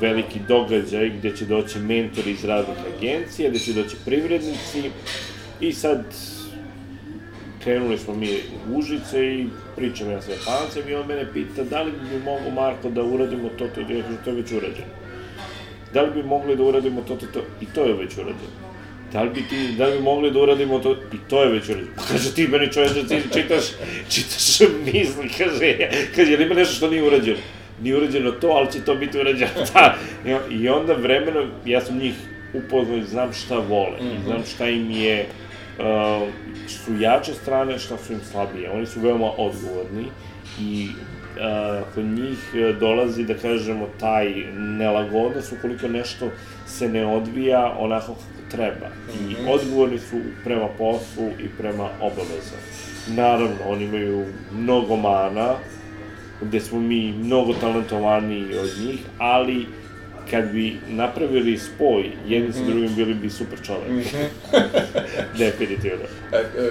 [0.00, 4.90] veliki događaj gde će doći mentori iz raznih agencija, gde će doći privrednici
[5.60, 6.04] i sad
[7.64, 9.46] krenuli smo mi u Užice i
[9.76, 13.48] pričam ja sa Japancem i on mene pita da li bi mogo Marko da uradimo
[13.48, 14.92] to, to, to, to je već urađeno.
[15.94, 18.61] Da li bi mogli da uradimo to, to, to, i to je već urađeno.
[19.12, 21.66] Da li bi ti, da li bi mogli da uradimo to, i to je već.
[21.96, 23.64] Pa kaže ti meni čoveče, ti čitaš,
[24.08, 25.76] čitaš misli, kaže,
[26.16, 27.38] kaže, jel ima nešto što nije urađeno?
[27.82, 29.50] Nije urađeno to, ali će to biti urađeno.
[29.74, 29.96] Da.
[30.50, 32.14] I- onda vremenom, ja sam njih
[32.54, 35.26] upoznao i znam šta vole, i znam šta im je,
[35.78, 36.28] uh,
[36.68, 38.70] su jače strane, šta su im slabije.
[38.70, 40.04] Oni su veoma odgovorni
[40.60, 40.88] i
[41.94, 46.30] kod njih uh, dolazi, da kažemo, taj nelagodnost ukoliko nešto
[46.66, 48.88] se ne odvija onako kako treba.
[49.28, 52.62] I odgovorni su prema poslu i prema obavezama.
[53.08, 55.54] Naravno, oni imaju mnogo mana,
[56.40, 59.66] gde smo mi mnogo talentovaniji od njih, ali
[60.30, 64.06] kad bi napravili spoj, jedni sa drugim bili bi super čovek.
[65.38, 66.04] Definitivno.
[66.32, 66.70] E, e,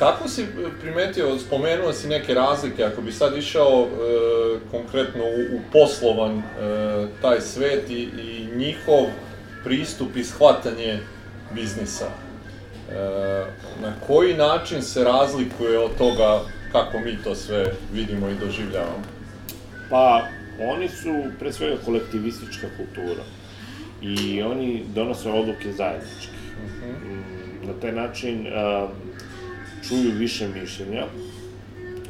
[0.00, 0.46] kako si
[0.80, 6.42] primetio, spomenuo si neke razlike, ako bi sad išao e, konkretno u, u poslovan e,
[7.22, 9.04] taj svet i, i njihov
[9.64, 10.98] pristup i shvatanje
[11.54, 12.94] biznisa, e,
[13.82, 16.40] na koji način se razlikuje od toga
[16.72, 19.02] kako mi to sve vidimo i doživljavamo?
[19.90, 20.22] Pa,
[20.60, 23.22] oni su pre svega kolektivistička kultura
[24.02, 26.36] i oni donose odluke zajednički.
[26.84, 28.46] Mm, Na taj način
[29.88, 31.04] čuju više mišljenja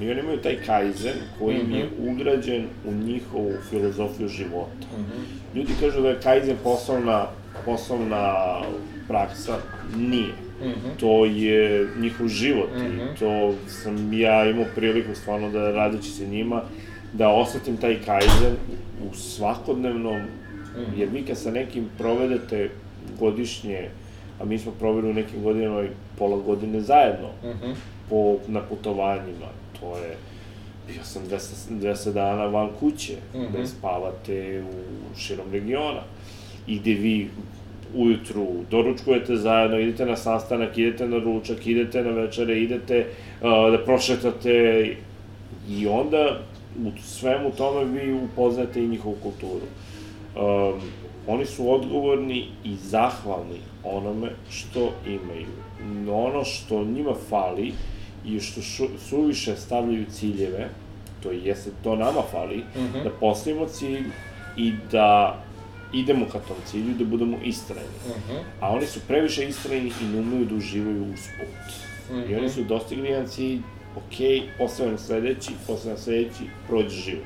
[0.01, 4.87] i oni imaju taj kaizen koji im je ugrađen u njihovu filozofiju života.
[5.55, 7.27] Ljudi kažu da je kaizen poslovna,
[7.65, 8.57] poslovna
[9.09, 9.59] praksa,
[9.97, 10.33] nije.
[11.01, 16.63] To je njihov život i to sam ja imao priliku stvarno da radeći se njima,
[17.13, 18.55] da osetim taj kaizen
[19.11, 20.21] u svakodnevnom,
[20.97, 22.71] jer vi kad sa nekim provedete
[23.19, 23.89] godišnje,
[24.41, 25.85] a mi smo proveli u nekim godinama
[26.21, 27.29] pola godine zajedno,
[28.11, 29.49] po, na putovanjima,
[29.81, 30.17] to je,
[30.87, 33.17] bio sam 200, 200 dana van kuće,
[33.49, 36.03] gde spavate u širom regiona,
[36.67, 37.31] i gde vi
[37.95, 43.07] ujutru doručkujete zajedno, idete na sastanak, idete na ručak, idete na večere, idete
[43.41, 44.87] uh, da prošetate
[45.71, 46.39] i onda
[46.79, 49.67] u svemu tome vi upoznate i njihovu kulturu.
[50.37, 50.81] Um,
[51.27, 55.70] oni su odgovorni i zahvalni onome što imaju.
[55.85, 57.73] No ono što njima fali
[58.27, 60.69] i što šu, suviše stavljaju ciljeve,
[61.23, 62.65] to jeste, to nama fali,
[63.05, 64.05] da postavimo cilj
[64.57, 65.39] i da
[65.95, 67.89] idemo ka tom cilju, da budemo istrajni.
[68.61, 71.73] A oni su previše istrajni i ne umeju da uživaju usput.
[72.31, 73.59] I oni su dostigli jedan cilj,
[73.97, 77.25] ok, postavljam sledeći, postavljam sledeći, prođe život.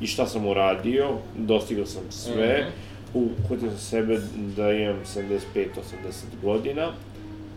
[0.00, 1.10] I šta sam uradio?
[1.38, 2.66] Dostigao sam sve,
[3.14, 4.20] uhvatio sam sebe
[4.56, 5.70] da imam 75-80
[6.42, 6.92] godina,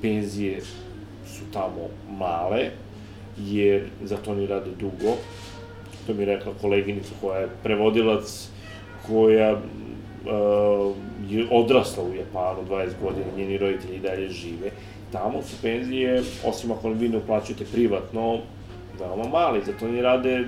[0.05, 0.61] penzije
[1.27, 1.89] su tamo
[2.19, 2.69] male,
[3.37, 5.15] jer za to oni rade dugo.
[6.07, 8.49] To mi je rekla koleginica koja je prevodilac,
[9.07, 10.95] koja uh,
[11.29, 14.71] je odrasla u Japanu 20 godina, njeni roditelji i dalje žive.
[15.11, 18.39] Tamo su penzije, osim ako vi ne uplaćujete privatno,
[18.99, 20.45] veoma mali, zato oni rade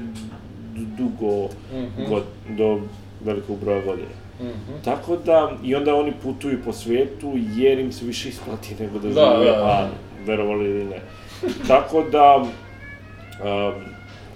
[0.97, 2.09] dugo, mm -hmm.
[2.09, 2.79] god, do
[3.25, 4.26] velikog broja godina.
[4.39, 4.85] Mm -hmm.
[4.85, 9.09] Tako da, i onda oni putuju po svetu jer im se više isplati nego da,
[9.09, 10.25] da žive u Japanu, da, da.
[10.25, 11.01] verovali ili ne.
[11.67, 12.35] Tako da,
[13.43, 13.73] um,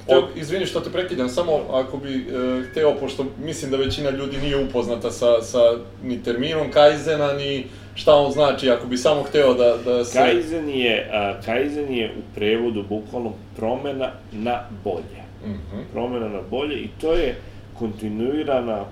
[0.08, 0.24] Od...
[0.36, 4.64] Izvini što te prekidam, samo ako bi e, hteo, pošto mislim da većina ljudi nije
[4.64, 5.60] upoznata sa, sa
[6.04, 10.20] ni terminom Kaizena, ni šta on znači, ako bi samo hteo da, da se...
[10.20, 15.22] Kaizen je, a, Kaizen je u prevodu bukvalno promena na bolje.
[15.46, 15.84] Mm -hmm.
[15.94, 17.36] Promena na bolje i to je
[17.80, 18.86] kontinuirana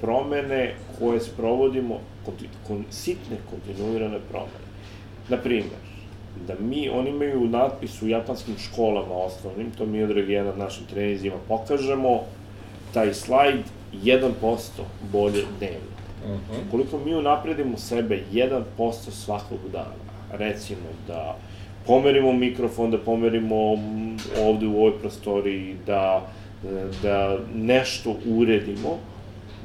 [0.00, 4.68] promene koje sprovodimo, konti, kon, sitne kontinuirane promene.
[5.28, 5.80] Na primjer,
[6.46, 11.36] da mi, oni imaju natpis u japanskim školama osnovnim, to mi od jedan našim trenizima
[11.48, 12.20] pokažemo,
[12.94, 14.30] taj slajd 1%
[15.12, 15.98] bolje dnevno.
[16.24, 16.40] Uh mhm.
[16.50, 16.70] -huh.
[16.70, 18.62] Koliko mi unapredimo sebe 1%
[19.10, 21.36] svakog dana, recimo da
[21.86, 23.56] pomerimo mikrofon, da pomerimo
[24.40, 26.26] ovde u ovoj prostoriji, da,
[27.02, 28.98] da nešto uredimo,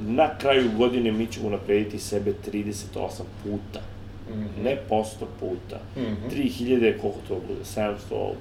[0.08, 3.80] na kraju godine mi ćemo naprediti sebe 38 puta
[4.34, 4.64] -hmm.
[4.64, 5.80] ne posto puta.
[5.98, 6.36] Mm -hmm.
[6.36, 8.34] 3000 koliko to bude, 700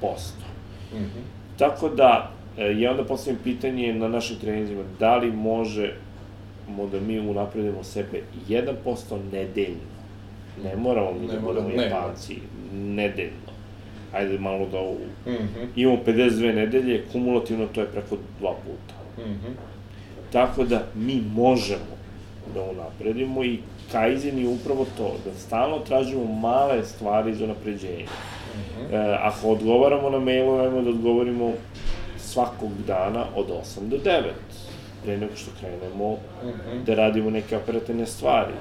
[0.00, 0.44] posto.
[0.92, 1.58] Mm -hmm.
[1.58, 5.94] Tako da, e, ja onda postavim pitanje na našim trenizima, da li može
[6.92, 8.66] da mi unapredimo sebe 1%
[9.32, 9.92] nedeljno.
[10.64, 12.38] Ne moramo mi da budemo japanci,
[12.74, 13.52] nedeljno.
[14.12, 14.96] Ajde malo da u...
[15.26, 15.66] Mm -hmm.
[15.76, 18.94] Imamo 52 nedelje, kumulativno to je preko dva puta.
[19.18, 19.71] Mm -hmm.
[20.32, 21.92] Tako da mi možemo
[22.54, 23.58] da unapredimo i
[23.92, 28.04] Kaizen je upravo to, da stalno tražimo male stvari za napređenje.
[28.04, 28.94] Uh -huh.
[28.94, 31.52] e, ako odgovaramo na mailove, ajmo da odgovorimo
[32.18, 34.22] svakog dana od 8 do 9,
[35.04, 36.84] pre nego što krenemo uh -huh.
[36.84, 38.52] da radimo neke operativne stvari.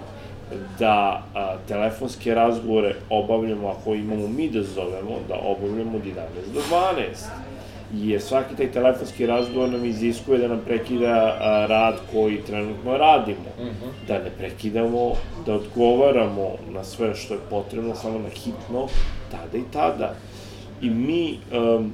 [0.80, 6.14] Da a, telefonske razgovore obavljamo, ako imamo mi da zovemo, da obavljamo od 11
[6.54, 7.52] do 12
[7.94, 13.50] jer svaki taj telefonski razgovor nam iziskuje da nam prekida a, rad koji trenutno radimo.
[13.60, 13.68] Mhm.
[13.68, 14.08] -huh.
[14.08, 15.14] Da ne prekidamo,
[15.46, 18.88] da odgovaramo na sve što je potrebno, samo na hitno,
[19.32, 20.16] tada i tada.
[20.82, 21.92] I mi um,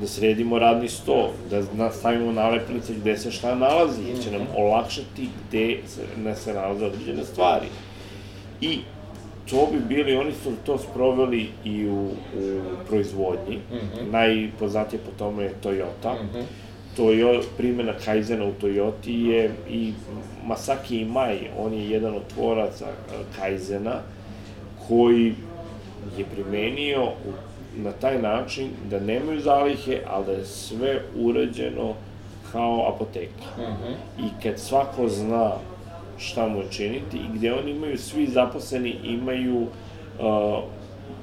[0.00, 4.50] da sredimo radni sto, da nastavimo nalepnice gde se šta nalazi, jer će nam mhm.
[4.56, 7.66] olakšati gde se, ne se nalaze određene stvari.
[8.60, 8.78] I
[9.50, 13.56] to bi bili, oni su to sproveli i u, u proizvodnji.
[13.56, 14.12] Mm -hmm.
[14.12, 16.12] Najpoznatije po tome je Toyota.
[16.12, 16.42] Mm -hmm.
[16.96, 19.92] Toyo, primjena Kaizena u Toyoti je i
[20.44, 24.00] Masaki Imai, on je jedan od tvoraca e, Kaizena,
[24.88, 25.34] koji
[26.18, 27.08] je primenio
[27.76, 31.94] na taj način da nemaju zalihe, ali da je sve urađeno
[32.52, 33.44] kao apoteka.
[33.58, 34.26] Mm -hmm.
[34.26, 35.52] I kad svako zna
[36.22, 39.68] šta mu činiti i gde oni imaju, svi zaposleni imaju uh,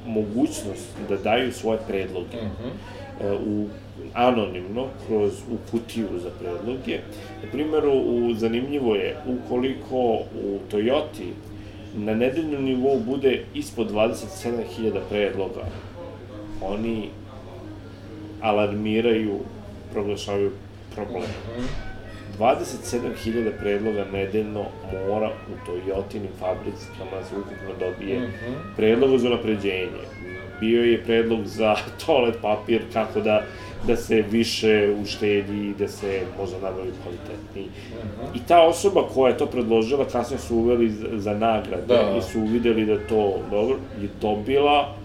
[0.07, 2.37] mogućnost da daju svoje predloge.
[2.37, 3.35] Uh -huh.
[3.35, 3.67] uh, u
[4.13, 6.99] anonimno kroz u kutiju za predloge.
[7.43, 9.97] Na primjeru, u, zanimljivo je, ukoliko
[10.43, 11.31] u Toyoti
[11.95, 15.65] na nedeljnom nivou bude ispod 27.000 predloga,
[16.61, 17.09] oni
[18.41, 19.39] alarmiraju,
[19.93, 20.51] proglašavaju
[20.95, 21.23] problem.
[22.39, 23.03] 27.000
[23.59, 24.65] predloga nedeljno
[25.07, 28.53] mora u Toyotinim fabricama se ukupno dobije Mhm.
[28.75, 30.03] predloga za napređenje.
[30.59, 31.75] Bio je predlog za
[32.05, 33.43] toalet papir, kako da,
[33.87, 34.71] da se više
[35.03, 37.67] uštedi, da se možda nabavi kvalitetniji.
[37.99, 38.35] Mhm.
[38.35, 42.15] I ta osoba koja je to predložila, kasnije su uveli za, nagrade Da.
[42.17, 43.19] i su uvideli da to
[43.51, 44.95] dobro, je dobila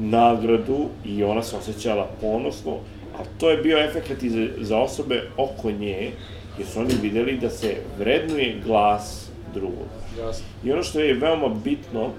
[0.00, 2.72] nagradu i ona se osjećala ponosno,
[3.14, 6.10] a to je bio efekt i za, za osobe oko nje,
[6.58, 9.88] jer su oni videli da se vrednuje glas drugog.
[10.18, 10.44] Jasno.
[10.64, 12.10] I ono što je veoma bitno,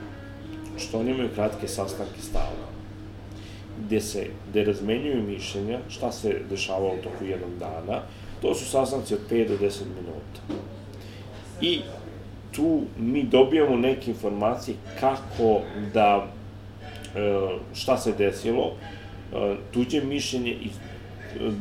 [0.77, 2.71] što oni imaju kratke sastanke stalno,
[3.85, 8.01] gde se, gde razmenjuju mišljenja, šta se dešavalo u toku jednog dana,
[8.41, 10.61] to su sastanci od 5 do 10 minuta.
[11.61, 11.79] I
[12.51, 15.61] tu mi dobijamo neke informacije kako
[15.93, 16.27] da,
[17.15, 18.71] e, šta se desilo,
[19.33, 20.71] e, tuđe mišljenje iz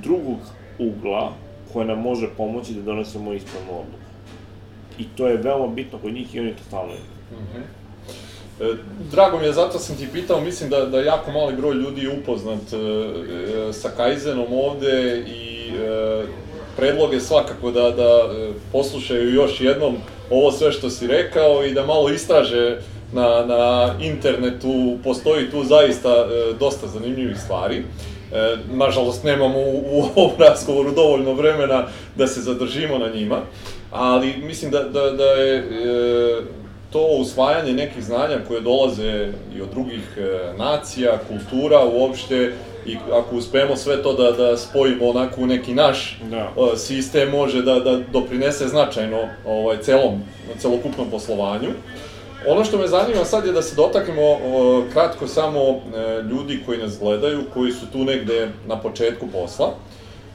[0.02, 0.38] drugog
[0.78, 1.32] ugla
[1.72, 4.04] koje nam može pomoći da donesemo ispravnu odluku.
[4.98, 7.20] I to je veoma bitno kod njih i oni to stalno imaju.
[8.60, 8.76] E,
[9.10, 12.18] Drago mi je, zato sam ti pitao, mislim da, da jako mali broj ljudi je
[12.20, 16.24] upoznat e, e, sa Kaizenom ovde i e,
[16.76, 19.96] predloge svakako da, da e, poslušaju još jednom
[20.30, 22.78] ovo sve što si rekao i da malo istraže
[23.12, 27.76] na, na internetu, postoji tu zaista e, dosta zanimljivih stvari.
[27.76, 28.09] E,
[28.72, 33.40] nažalost, nemamo u, u ovom razgovoru dovoljno vremena da se zadržimo na njima,
[33.90, 35.64] ali mislim da, da, da je e,
[36.92, 42.52] to usvajanje nekih znanja koje dolaze i od drugih e, nacija, kultura uopšte,
[42.86, 46.36] i ako uspemo sve to da, da spojimo onako u neki naš Da.
[46.36, 50.22] e, sistem, može da, da doprinese značajno ovaj, celom,
[50.58, 51.68] celokupnom poslovanju.
[52.46, 54.38] Ono što me zanima sad je da se dotaknemo
[54.92, 59.74] kratko samo e, ljudi koji nas gledaju, koji su tu negde na početku posla.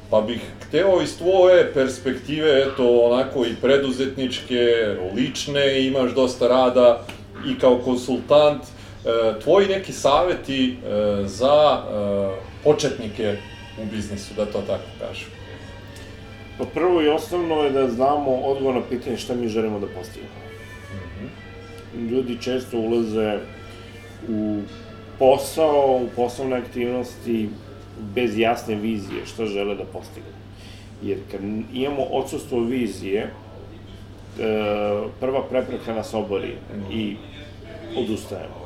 [0.10, 7.02] Pa bih hteo iz tvoje perspektive, eto, onako i preduzetničke, lične, imaš dosta rada
[7.48, 10.78] i kao konsultant, e, tvoji neki saveti e,
[11.26, 11.82] za
[12.64, 13.38] početnike
[13.82, 15.28] u biznisu, da to tako kažem.
[16.58, 20.45] Pa prvo i osnovno je da znamo odgovor na pitanje šta mi želimo da postignemo.
[22.00, 23.40] Ljudi često ulaze
[24.30, 24.62] u
[25.20, 27.50] posao, u poslovne aktivnosti
[28.16, 30.30] bez jasne vizije šta žele da postignu.
[31.04, 31.42] Jer kad
[31.74, 33.32] imamo odsustvo vizije, e,
[35.20, 36.54] prva prepreka nas obori
[36.92, 37.16] i
[37.98, 38.66] odustajemo.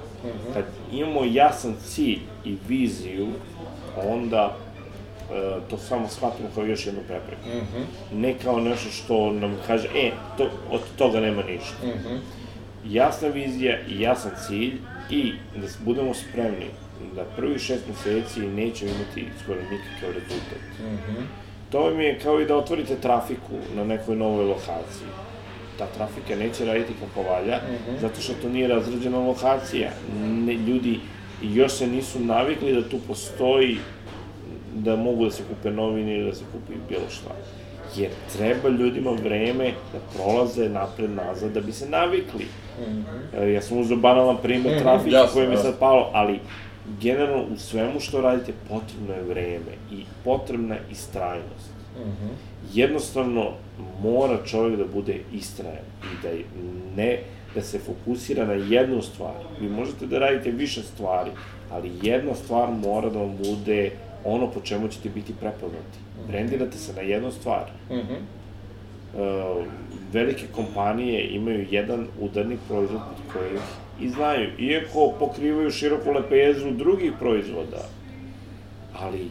[0.54, 0.64] Kad
[0.94, 3.28] imamo jasan cilj i viziju,
[4.08, 4.58] onda
[5.32, 7.42] e, to samo shvatimo kao još jednu prepreku.
[8.14, 11.76] Ne kao nešto što nam kaže, e, to, od toga nema ništa.
[12.90, 14.74] Jasna vizija i jasan cilj
[15.10, 16.66] i da budemo spremni
[17.16, 20.60] da prvi šest meseci nećemo imati skoro nikakav rezultat.
[21.72, 25.08] To vam je kao i da otvorite trafiku na nekoj novoj lokaciji.
[25.78, 27.60] Ta trafika neće raditi kako valja,
[28.02, 29.90] zato što to nije razrađena lokacija.
[30.24, 31.00] Ne, ljudi
[31.42, 33.78] još se nisu navikli da tu postoji
[34.76, 37.36] da mogu da se kupe novine ili da se kupi bilo šta.
[37.96, 42.46] Jer treba ljudima vreme da prolaze napred nazad da bi se navikli.
[43.38, 46.40] E, Ja sam uzeo banalan primer Mhm, trafika jasno, koji mi sad palo, ali
[47.02, 51.70] generalno u svemu što radite potrebno je vreme i potrebna je istrajnost.
[52.74, 53.52] Jednostavno
[54.04, 56.30] mora čovjek da bude istrajan i da
[56.96, 57.20] ne
[57.56, 59.34] da se fokusira na jednu stvar.
[59.62, 61.32] Vi možete da radite više stvari,
[61.72, 63.92] ali jedna stvar mora da vam bude
[64.26, 65.98] ono po čemu ćete biti prepoznati.
[66.28, 67.64] Brendirate se na jednu stvar.
[69.14, 69.64] Uh,
[70.14, 73.62] velike kompanije imaju jedan udarni proizvod pod koji ih
[74.02, 77.90] i znaju, iako pokrivaju široku lepezu drugih proizvoda,
[79.00, 79.28] ali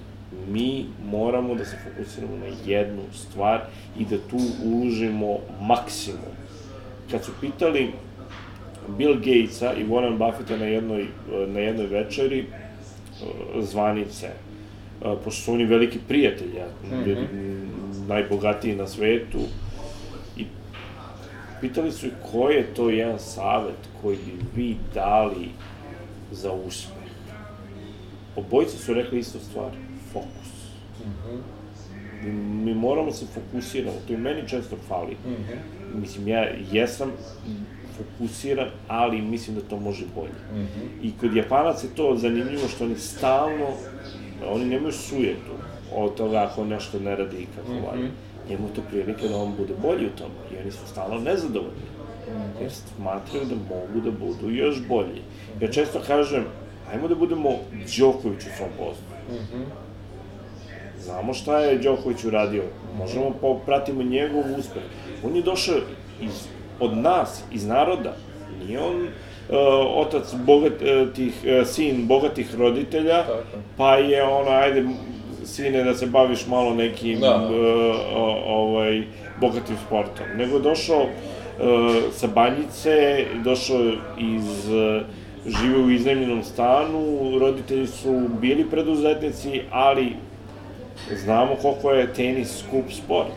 [0.48, 3.60] mi moramo da se fokusiramo na jednu stvar
[3.98, 6.36] i da tu uložimo maksimum.
[7.10, 7.92] Kad su pitali
[8.98, 11.06] Bill Gatesa i Warren Buffetta na jednoj,
[11.46, 16.66] na jednoj večeri uh, zvanice, uh, pošto su oni veliki prijatelji, ja,
[17.06, 17.70] ljudi m,
[18.08, 19.38] najbogatiji na svetu,
[21.60, 25.48] pitali su ih koji je to jedan savet koji bi vi dali
[26.32, 26.94] za uspeh.
[28.36, 29.70] Obojice su rekli istu stvar,
[30.12, 30.48] fokus.
[32.24, 35.16] Mi, mi moramo se fokusiramo, to i meni često fali.
[35.94, 36.40] Mislim, ja
[36.72, 37.10] jesam
[37.96, 40.64] fokusiran, ali mislim da to može bolje.
[41.02, 43.66] I kod Japanaca je to zanimljivo što oni stalno,
[44.46, 45.52] oni nemaju sujetu.
[45.94, 47.82] od toga ako nešto ne radi kako Mhm.
[47.82, 48.08] valja.
[48.48, 51.88] Njemu je to prilike da on bude bolji u tome i oni su stalno nezadovoljni.
[52.28, 52.62] Mhm.
[52.62, 55.22] Jer smatraju da mogu da budu još bolji.
[55.60, 56.44] Ja često kažem,
[56.92, 57.50] ajmo da budemo
[57.98, 59.04] Đoković u svom poslu.
[59.30, 59.62] Mhm.
[61.00, 62.62] Znamo šta je Đoković uradio,
[62.98, 64.82] možemo popratimo njegov uspeh.
[65.24, 65.76] On je došao
[66.20, 66.46] iz,
[66.80, 68.16] od nas, iz naroda.
[68.60, 69.06] Nije on uh,
[69.96, 73.42] otac bogat, uh, tih, uh, sin bogatih roditelja, Tako.
[73.76, 74.86] pa je ono, ajde,
[75.48, 77.36] sine, da se baviš malo nekim Da.
[77.36, 77.50] uh,
[78.46, 79.02] ovaj,
[79.40, 80.26] bogatim sportom.
[80.36, 81.08] Nego je došao uh,
[82.12, 85.02] sa banjice, došao iz uh,
[85.46, 90.12] žive u iznajmljenom stanu, roditelji su bili preduzetnici, ali
[91.24, 93.28] znamo koliko je tenis skup sport.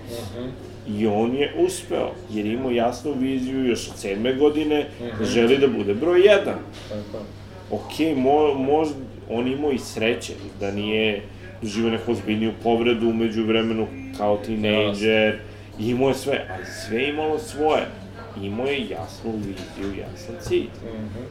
[0.87, 4.85] I on je uspeo, jer je imao jasnu viziju još od sedme godine,
[5.19, 6.55] da želi da bude broj jedan.
[6.89, 7.23] Tako.
[7.71, 8.95] Ok, mo, možda,
[9.29, 11.21] on imao i sreće, da nije
[11.61, 13.87] doživio neku ozbiljniju povredu umeđu vremenu
[14.17, 15.39] kao tinejdžer,
[15.79, 17.83] imao je sve, ali sve je imalo svoje.
[18.41, 20.67] Imao je jasnu viziju, jasan cilj.
[20.83, 21.23] Mhm.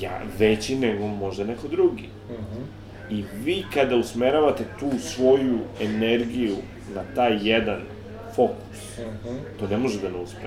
[0.00, 2.08] Ja, veći nego možda neko drugi.
[2.30, 2.62] Mhm.
[3.10, 6.56] I vi kada usmeravate tu svoju energiju
[6.94, 7.80] na taj jedan
[8.36, 9.34] fokus, Mhm.
[9.60, 10.46] to ne može da ne uspe.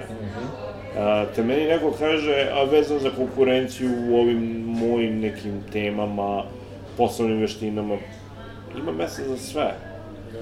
[0.97, 6.43] A, te meni neko kaže, a vezan za konkurenciju u ovim mojim nekim temama,
[6.97, 7.97] poslovnim veštinama,
[8.77, 9.73] ima mesta za sve.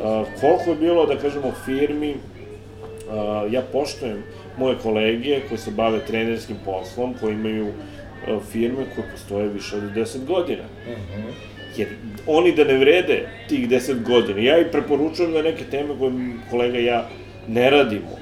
[0.03, 2.15] A, koliko je bilo, da kažemo, firmi,
[3.11, 4.23] a, ja poštujem
[4.57, 7.67] moje kolege koji se bave trenerskim poslom, koji imaju
[8.27, 10.63] a, firme koje postoje više od 10 godina.
[10.87, 11.29] Mhm.
[11.77, 11.87] Jer
[12.27, 16.13] oni da ne vrede tih 10 godina, ja i preporučujem da neke teme koje
[16.49, 17.09] kolega i ja
[17.47, 18.17] ne radimo,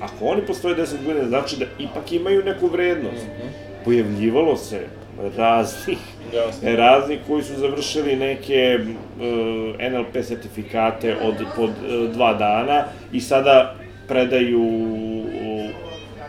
[0.00, 3.26] ako oni postoje 10 godina, znači da ipak imaju neku vrednost.
[3.84, 4.80] Pojavljivalo se
[5.36, 5.98] raznih,
[6.34, 6.76] Jasno.
[6.76, 13.76] razni koji su završili neke uh, NLP sertifikate od pod uh, dva dana i sada
[14.08, 15.70] predaju uh,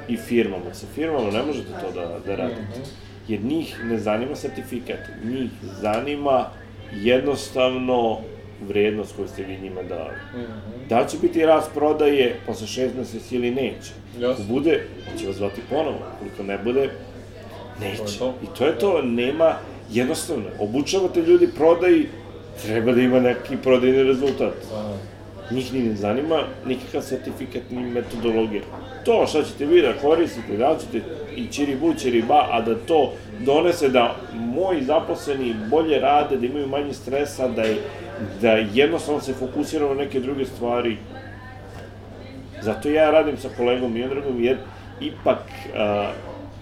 [0.08, 0.74] i firmama.
[0.74, 2.80] Sa firmama ne možete to da, da radite.
[3.28, 5.50] Jer njih ne zanima sertifikat, njih
[5.82, 6.46] zanima
[6.94, 8.18] jednostavno
[8.68, 10.46] vrednost koju ste vi njima dali.
[10.90, 13.92] Da li će biti rast prodaje posle šest meseci ili neće?
[14.20, 14.32] Jasno.
[14.32, 14.88] Ako bude,
[15.20, 16.00] će vas zvati ponovo.
[16.20, 16.90] Koliko ne bude,
[17.82, 18.20] neće.
[18.20, 18.34] To.
[18.44, 19.56] I to je to, nema,
[19.92, 22.08] jednostavno, obučavate ljudi prodaji,
[22.66, 24.54] treba da ima neki prodajni rezultat.
[24.72, 24.98] Da.
[25.56, 28.62] Njih ni ne zanima nikakav sertifikat ni metodologija.
[29.06, 31.06] To šta ćete vi da koristite, da ćete
[31.36, 36.46] i čiri bu, čiri ba, a da to donese da moji zaposleni bolje rade, da
[36.46, 37.78] imaju manje stresa, da, je,
[38.42, 40.98] da jednostavno se fokusiramo na neke druge stvari.
[42.62, 44.58] Zato ja radim sa kolegom Miodragom, jer
[45.02, 45.40] ipak
[45.76, 46.12] a,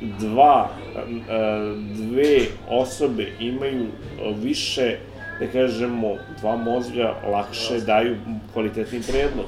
[0.02, 2.39] dva, a, dve
[2.70, 4.97] osobe imaju a, više,
[5.39, 8.16] da kažemo, dva mozga lakše daju
[8.54, 9.45] kvalitetni predlog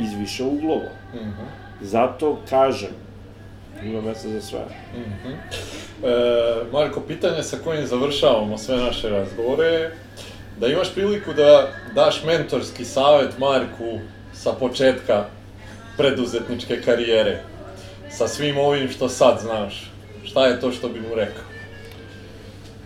[0.00, 0.90] iz više uglova.
[1.14, 1.30] Mhm.
[1.80, 2.90] Zato kažem,
[3.84, 4.58] ima mesta za sve.
[4.58, 4.64] E,
[6.72, 9.96] Marko, pitanje sa kojim završavamo sve naše razgovore je
[10.60, 13.98] da imaš priliku da daš mentorski savet Marku
[14.32, 15.24] sa početka
[15.96, 17.42] preduzetničke karijere,
[18.12, 19.90] sa svim ovim što sad znaš.
[20.24, 21.44] Šta je to što bi mu rekao?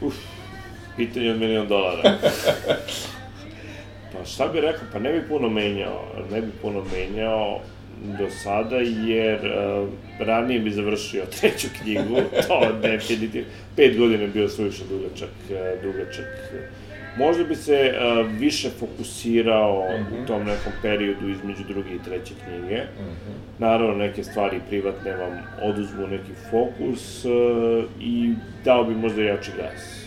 [0.01, 0.15] Uf,
[0.97, 2.03] pitanje od milion dolara.
[4.13, 7.61] pa šta bi rekao, pa ne bi puno menjao, ne bi puno menjao
[8.19, 12.17] do sada, jer uh, ranije bi završio treću knjigu,
[12.49, 16.27] to definitivno, pet godina je bio suviše dugačak, uh, dugačak.
[17.19, 19.89] Možda bi se uh, više fokusirao
[20.23, 22.83] u tom nekom periodu između druge i treće knjige.
[23.59, 27.33] Naravno, neke stvari privatne vam oduzmu neki fokus uh,
[28.01, 28.35] i
[28.65, 30.07] dao bi možda jači gas.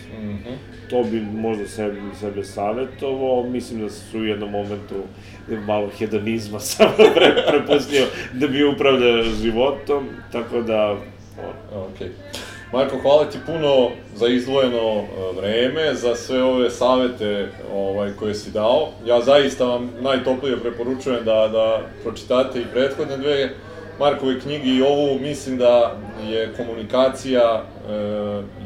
[0.90, 4.94] To bi možda sebi, sebe savjetovao, mislim da su u jednom momentu
[5.66, 12.00] malo hedonizma sam pre, prepustio da bi upravlja životom, tako da, ono, Ok.
[12.72, 15.04] Marko, hvala ti puno za izdvojeno e,
[15.40, 18.88] vreme, za sve ove savete ovaj, koje si dao.
[19.06, 23.50] Ja zaista vam najtoplije preporučujem da, da pročitate i prethodne dve
[23.98, 25.18] Markove knjige i ovu.
[25.18, 25.96] Mislim da
[26.28, 27.92] je komunikacija e,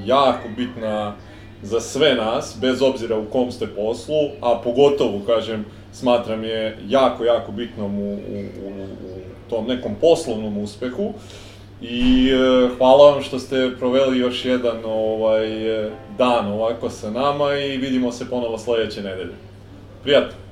[0.04, 1.14] jako bitna
[1.62, 7.24] za sve nas, bez obzira u kom ste poslu, a pogotovo, kažem, smatram je jako,
[7.24, 11.12] jako bitnom u, u, u, u tom nekom poslovnom uspehu.
[11.90, 17.54] I e, hvala vam što ste proveli još jedan ovaj, e, dan ovako sa nama
[17.54, 19.34] i vidimo se ponovo sledeće nedelje.
[20.02, 20.43] Prijatno!